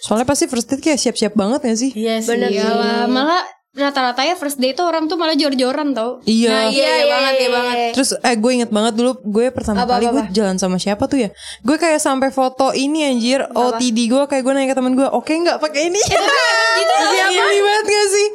Soalnya 0.00 0.26
pasti 0.26 0.44
first 0.44 0.66
date 0.66 0.82
kayak 0.82 0.98
siap 0.98 1.16
siap 1.16 1.32
banget 1.32 1.60
gak 1.62 1.78
sih? 1.78 1.90
Iya 1.94 2.18
sih. 2.18 2.34
Iyalah, 2.36 3.06
malah 3.06 3.40
rata-rata 3.70 4.26
ya 4.26 4.34
first 4.34 4.58
date 4.58 4.74
tuh 4.74 4.90
orang 4.90 5.06
tuh 5.06 5.14
malah 5.14 5.38
jor-joran 5.38 5.94
tau. 5.94 6.18
Iya. 6.26 6.50
Nah, 6.50 6.64
iya, 6.74 6.90
iya, 6.90 7.04
banget 7.06 7.34
ya 7.38 7.48
banget. 7.54 7.90
Terus 7.94 8.10
eh 8.18 8.34
gue 8.34 8.50
inget 8.50 8.70
banget 8.74 8.94
dulu 8.98 9.12
gue 9.22 9.46
pertama 9.54 9.86
kali 9.86 10.10
gue 10.10 10.24
jalan 10.34 10.58
sama 10.58 10.76
siapa 10.82 11.06
tuh 11.06 11.22
ya? 11.22 11.28
Gue 11.62 11.78
kayak 11.78 12.02
sampai 12.02 12.34
foto 12.34 12.74
ini 12.74 13.06
anjir. 13.06 13.46
OTD 13.54 14.10
gue 14.10 14.22
kayak 14.26 14.42
gue 14.42 14.52
nanya 14.52 14.74
ke 14.74 14.76
temen 14.76 14.98
gue 14.98 15.06
Oke 15.14 15.38
nggak 15.38 15.62
pakai 15.62 15.86
ini? 15.86 16.00
Gitu? 16.02 16.94
Iya 17.30 17.60
banget 17.62 17.86
gak 17.86 18.08
sih? 18.10 18.28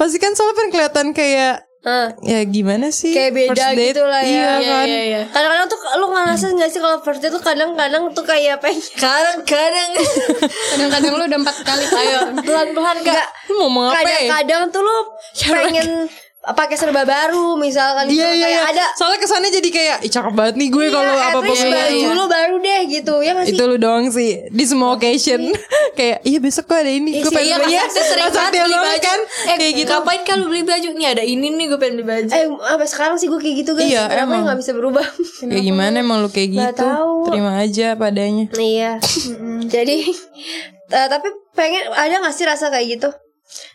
Pasti 0.00 0.16
kan 0.16 0.32
soalnya 0.32 0.54
pengen 0.56 0.70
kelihatan 0.72 1.06
kayak 1.12 1.67
Hah. 1.78 2.10
Ya 2.20 2.42
gimana 2.42 2.90
sih 2.90 3.10
Kayak 3.10 3.32
beda 3.32 3.48
first 3.54 3.66
date. 3.72 3.88
gitu 3.88 4.02
lah 4.02 4.20
ya. 4.20 4.28
Iya 4.28 4.34
Iya, 4.34 4.68
kan 4.68 4.84
Iya, 4.84 5.00
iya. 5.04 5.20
Kadang-kadang 5.30 5.66
tuh 5.66 5.78
lu 5.94 6.06
ngerasa 6.08 6.44
gak 6.52 6.68
sih 6.68 6.80
kalau 6.80 6.98
first 7.00 7.20
date 7.20 7.30
tuh 7.30 7.40
kadang-kadang 7.40 8.02
tuh 8.10 8.24
kayak 8.24 8.58
pengen 8.58 8.82
Kadang-kadang 8.94 9.90
Kadang-kadang 10.68 11.12
lu 11.12 11.24
udah 11.24 11.38
empat 11.38 11.56
kali 11.60 11.84
Ayo 11.86 12.18
pelan-pelan 12.36 12.98
kak 13.00 13.26
mau 13.48 13.86
apa 13.86 14.02
ya? 14.02 14.26
Kadang-kadang 14.26 14.62
tuh 14.68 14.82
lu 14.82 14.96
pengen 15.44 15.88
pakai 16.50 16.74
serba 16.74 17.02
baru 17.02 17.54
misalkan 17.54 18.06
Iya 18.06 18.12
gitu. 18.12 18.24
iya 18.30 18.34
iya. 18.34 18.46
kayak 18.48 18.64
ada 18.70 18.84
Soalnya 18.94 19.18
kesannya 19.18 19.50
jadi 19.50 19.68
kayak 19.68 19.96
Ih 20.00 20.10
cakep 20.10 20.32
banget 20.32 20.54
nih 20.54 20.68
gue 20.68 20.84
kalau 20.88 21.04
Iya, 21.06 21.18
at 21.18 21.28
apa-apa 21.30 21.44
least 21.44 21.60
punya 21.60 21.76
baju 21.78 22.08
lu 22.10 22.24
baru 22.26 22.54
deh 22.58 22.80
gitu 22.88 23.14
ya 23.18 23.30
gak 23.32 23.44
sih? 23.44 23.52
Itu 23.52 23.64
lu 23.64 23.76
doang 23.76 24.06
sih 24.08 24.30
Di 24.48 24.64
semua 24.64 24.88
occasion. 24.92 25.42
Kayak 25.98 26.18
iya 26.22 26.38
besok 26.38 26.64
gue 26.66 26.78
ada 26.78 26.88
ini 26.90 27.10
Gue 27.18 27.30
pengen 27.30 27.48
Iya 27.48 27.56
beli 27.58 27.74
ya 27.74 27.84
sering 27.86 28.30
banget 28.30 28.52
beli 28.60 28.76
baju. 28.76 29.00
kan? 29.02 29.20
Eh 29.44 29.56
Kayak 29.56 29.72
gitu. 29.76 29.90
ngapain 29.92 30.22
kan 30.22 30.36
lu 30.38 30.46
beli 30.46 30.62
baju? 30.62 30.88
Nih 30.92 31.08
ada 31.08 31.22
ini 31.22 31.46
nih 31.50 31.66
gue 31.66 31.78
pengen 31.78 31.94
beli 31.96 32.06
baju. 32.06 32.28
Eh 32.28 32.44
sampai 32.46 32.88
sekarang 32.88 33.16
sih 33.16 33.26
gue 33.26 33.38
kayak 33.38 33.56
gitu 33.58 33.70
guys. 33.72 33.88
Iya, 33.88 34.02
Kenapa 34.06 34.30
emang. 34.30 34.44
gak 34.46 34.58
bisa 34.58 34.72
berubah? 34.72 35.06
Ya 35.48 35.60
gimana 35.60 35.96
emang 35.98 36.18
lu 36.20 36.28
kayak 36.28 36.48
Nggak 36.50 36.72
gitu? 36.72 36.84
tahu. 36.84 37.12
Terima 37.26 37.52
aja 37.56 37.86
padanya. 37.94 38.44
Iya. 38.52 38.92
Jadi 39.64 39.96
eh, 40.96 41.06
Tapi 41.06 41.28
pengen 41.52 41.90
Ada 41.90 42.20
gak 42.20 42.32
sih 42.32 42.44
rasa 42.44 42.68
kayak 42.68 42.88
gitu 42.94 43.10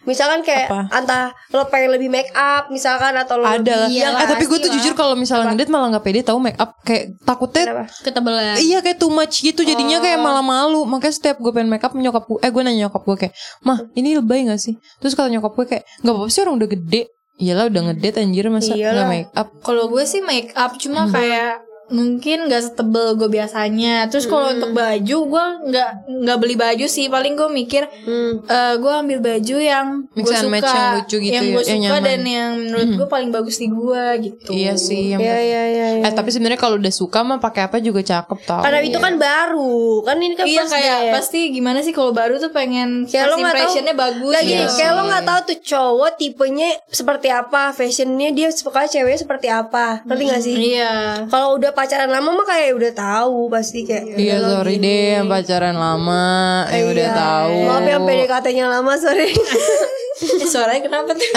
Misalkan 0.03 0.41
kayak 0.41 0.67
Apa? 0.67 0.81
Entah 0.91 1.25
lo 1.49 1.65
pengen 1.67 1.91
lebih 1.91 2.07
make 2.07 2.29
up 2.31 2.67
Misalkan 2.67 3.13
atau 3.13 3.35
lo 3.35 3.45
Ada 3.45 3.57
lah 3.75 3.89
lebih 3.89 4.05
Eh 4.05 4.27
tapi 4.27 4.43
gue 4.45 4.59
tuh 4.59 4.71
jujur 4.71 4.93
kalau 4.93 5.13
misalnya 5.13 5.49
ngedate 5.49 5.67
malah 5.67 5.91
gak 5.91 6.03
pede 6.03 6.21
tahu 6.21 6.37
make 6.37 6.57
up 6.57 6.77
Kayak 6.81 7.17
takutnya 7.21 7.63
Kenapa? 7.65 7.83
ketebelan. 7.99 8.55
Iya 8.55 8.77
kayak 8.79 8.97
too 8.97 9.09
much 9.09 9.35
gitu 9.39 9.61
jadinya 9.61 9.97
kayak 9.97 10.15
Oh. 10.15 10.23
malah 10.23 10.41
malu 10.41 10.85
Makanya 10.85 11.13
setiap 11.13 11.37
gue 11.37 11.49
pengen 11.49 11.67
make 11.67 11.81
up 11.81 11.91
nyokap 11.91 12.23
gue 12.23 12.37
Eh 12.39 12.49
gue 12.49 12.61
nanya 12.61 12.85
nyokap 12.85 13.01
gue 13.03 13.17
kayak 13.17 13.33
Mah 13.61 13.79
ini 13.93 14.13
lebay 14.13 14.45
gak 14.45 14.57
sih 14.57 14.73
Terus 14.99 15.13
kata 15.13 15.29
nyokap 15.29 15.53
gue 15.53 15.65
kayak 15.67 15.83
Gak 15.99 16.11
apa-apa 16.11 16.29
sih 16.29 16.41
orang 16.41 16.55
udah 16.55 16.69
gede 16.69 17.01
Iyalah 17.33 17.65
udah 17.65 17.81
ngedate 17.89 18.21
anjir 18.21 18.45
masa 18.45 18.77
Iyalah. 18.77 18.93
nggak 18.93 19.09
make 19.09 19.29
up. 19.33 19.47
Kalau 19.65 19.89
gue 19.89 20.05
sih 20.05 20.21
make 20.21 20.53
up 20.53 20.77
cuma 20.77 21.09
kayak 21.09 21.62
mungkin 21.89 22.47
nggak 22.47 22.63
setebel 22.65 23.15
gue 23.15 23.29
biasanya. 23.29 24.07
Terus 24.07 24.25
kalau 24.25 24.45
Hmm. 24.45 24.55
untuk 24.55 24.71
baju 24.73 25.17
gue 25.25 25.45
nggak 25.67 25.89
nggak 26.07 26.37
beli 26.37 26.55
baju 26.55 26.85
sih. 26.85 27.05
Paling 27.05 27.33
gue 27.33 27.49
mikir 27.49 27.83
Hmm. 28.03 28.43
eh 28.43 28.73
gue 28.75 28.93
ambil 28.93 29.19
baju 29.19 29.57
yang 29.57 29.87
Mix 30.11 30.23
gue 30.23 30.33
and 30.33 30.41
suka, 30.41 30.53
match 30.53 30.69
yang 30.69 30.87
lucu 30.95 31.17
gitu 31.17 31.33
yang 31.33 31.43
ya, 31.43 31.51
gue 31.51 31.63
yang 31.63 31.81
suka 31.81 31.89
nyaman. 31.89 32.03
dan 32.03 32.21
yang 32.23 32.51
menurut 32.57 32.89
gue 32.93 33.07
paling 33.07 33.29
bagus 33.29 33.55
di 33.57 33.67
gue 33.67 34.03
gitu. 34.21 34.49
Iya 34.49 34.73
sih. 34.75 35.03
Yang 35.09 35.21
Ya 35.21 35.37
ya 35.37 35.63
ya. 35.65 35.87
ya. 35.93 36.03
Eh 36.03 36.13
tapi 36.13 36.29
sebenarnya 36.29 36.57
kalau 36.57 36.75
udah 36.75 36.93
suka 36.93 37.19
mah 37.21 37.37
pakai 37.37 37.65
apa 37.65 37.77
juga 37.77 37.99
cakep 38.01 38.39
tau. 38.43 38.61
Karena 38.61 38.79
itu 38.79 38.97
kan 38.97 39.13
baru, 39.15 39.73
kan 40.01 40.15
ini 40.17 40.33
kan 40.33 40.45
Iya 40.45 40.63
kayak 40.65 40.99
ya. 41.01 41.11
pasti 41.13 41.49
gimana 41.49 41.79
sih 41.79 41.91
kalau 41.91 42.11
baru 42.11 42.37
tuh 42.37 42.49
pengen 42.49 43.05
Kayak 43.05 43.25
lo 43.25 43.31
first 43.31 43.39
nggak 43.39 43.51
tahu 43.51 43.59
impressionnya 43.59 43.95
bagus 43.95 44.29
Nggak 44.29 44.43
gini, 44.43 44.61
gitu. 44.61 44.73
kayak 44.75 44.91
lo 44.91 45.01
nggak 45.03 45.23
tahu 45.23 45.39
tuh 45.43 45.57
cowok 45.63 46.11
tipenya 46.15 46.69
seperti 46.87 47.27
apa, 47.29 47.61
fashionnya 47.71 48.29
dia 48.31 48.47
suka 48.49 48.85
ceweknya 48.85 49.19
seperti 49.19 49.47
apa, 49.47 49.85
ngerti 50.03 50.23
gak 50.25 50.41
sih? 50.41 50.55
Iya. 50.55 50.93
Kalau 51.27 51.55
udah 51.55 51.71
pacaran 51.73 52.07
lama 52.07 52.29
mah 52.31 52.45
kayak 52.45 52.71
udah 52.73 52.91
tahu 52.91 53.49
pasti 53.49 53.83
kayak. 53.83 54.13
Iya 54.13 54.37
"Udah 54.37 54.49
sorry 54.57 54.75
gini." 54.75 54.85
deh 54.85 55.03
yang 55.15 55.27
pacaran 55.27 55.75
lama 55.75 56.25
ya 56.67 56.83
udah 56.85 57.05
Iya. 57.05 57.13
tahu. 57.13 57.55
Maaf 57.65 57.83
yang 57.83 58.03
PDKT-nya 58.03 58.65
lama 58.69 58.93
sorry. 58.95 59.27
Eh, 59.27 60.47
suaranya 60.51 60.81
kenapa 60.81 61.11
tuh? 61.11 61.29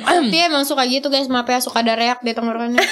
Tapi 0.00 0.36
emang 0.48 0.62
suka 0.62 0.86
gitu 0.86 1.06
guys, 1.06 1.26
maaf 1.26 1.44
ya 1.44 1.58
suka 1.58 1.80
ada 1.80 1.94
reak 1.94 2.22
di 2.22 2.32
tenggorokannya. 2.32 2.80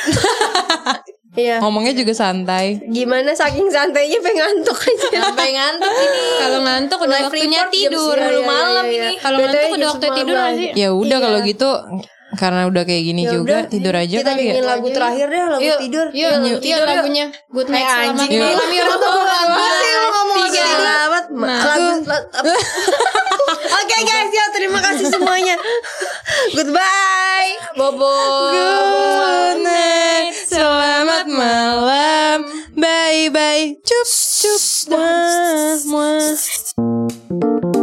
Iya. 1.35 1.59
Ngomongnya 1.59 1.98
juga 1.98 2.14
santai. 2.14 2.78
Gimana 2.87 3.35
saking 3.35 3.66
santainya 3.66 4.22
pengen 4.22 4.38
ngantuk 4.38 4.78
aja. 4.78 5.18
Sampai 5.18 5.50
ngantuk 5.50 5.90
ini. 5.90 6.26
Kalau 6.38 6.59
ngantuk 6.62 6.98
udah 7.02 7.18
waktunya 7.26 7.61
tidur. 7.74 8.14
10 8.14 8.22
Iya, 8.22 8.30
iya, 8.30 8.46
malam 8.46 8.85
iya, 8.87 8.94
ini. 8.94 9.11
iya. 9.11 9.18
Kalau 9.18 9.38
ngantuk 9.42 9.70
udah 9.74 9.88
waktu 9.90 10.07
11. 10.07 10.14
tidur 10.14 10.37
sih? 10.54 10.68
Ya 10.78 10.88
udah 10.94 11.18
kalau 11.18 11.38
gitu 11.42 11.70
karena 12.34 12.66
udah 12.66 12.82
kayak 12.82 13.04
gini 13.04 13.22
Ya 13.22 13.30
juga 13.32 13.42
udah, 13.42 13.60
tidur 13.66 13.94
aja 13.94 14.16
Kita 14.18 14.30
kali 14.30 14.44
ya. 14.44 14.54
lagu 14.60 14.88
terakhir 14.88 15.26
deh, 15.26 15.42
lagu 15.48 15.62
Yuk, 15.62 15.78
tidur. 15.80 16.06
Yuk, 16.10 16.32
yuk, 16.44 16.60
yuk, 16.60 16.82
lagunya 16.82 17.26
Good 17.48 17.68
night 17.68 17.80
Kayak 17.80 17.90
selamat 17.94 18.20
anjing. 18.20 18.40
malam 18.40 18.70
ya 18.70 18.84
lo 18.84 18.96
ngomong 20.10 20.38
Tiga. 20.44 20.62
selamat? 20.64 21.24
Ma- 21.32 21.62
Lagu? 21.64 21.90
Oke 23.74 23.96
guys, 24.00 24.30
ya 24.30 24.44
terima 24.50 24.78
kasih 24.80 25.06
semuanya. 25.08 25.56
Goodbye. 26.52 27.52
Bobo. 27.76 28.14
Good 28.50 29.58
night, 29.60 30.32
selamat 30.46 31.26
malam, 31.26 32.38
bye 32.72 33.28
bye, 33.28 33.76
cup 33.82 34.08
cup, 34.08 34.62
muah 34.88 35.78
muah. 35.84 37.82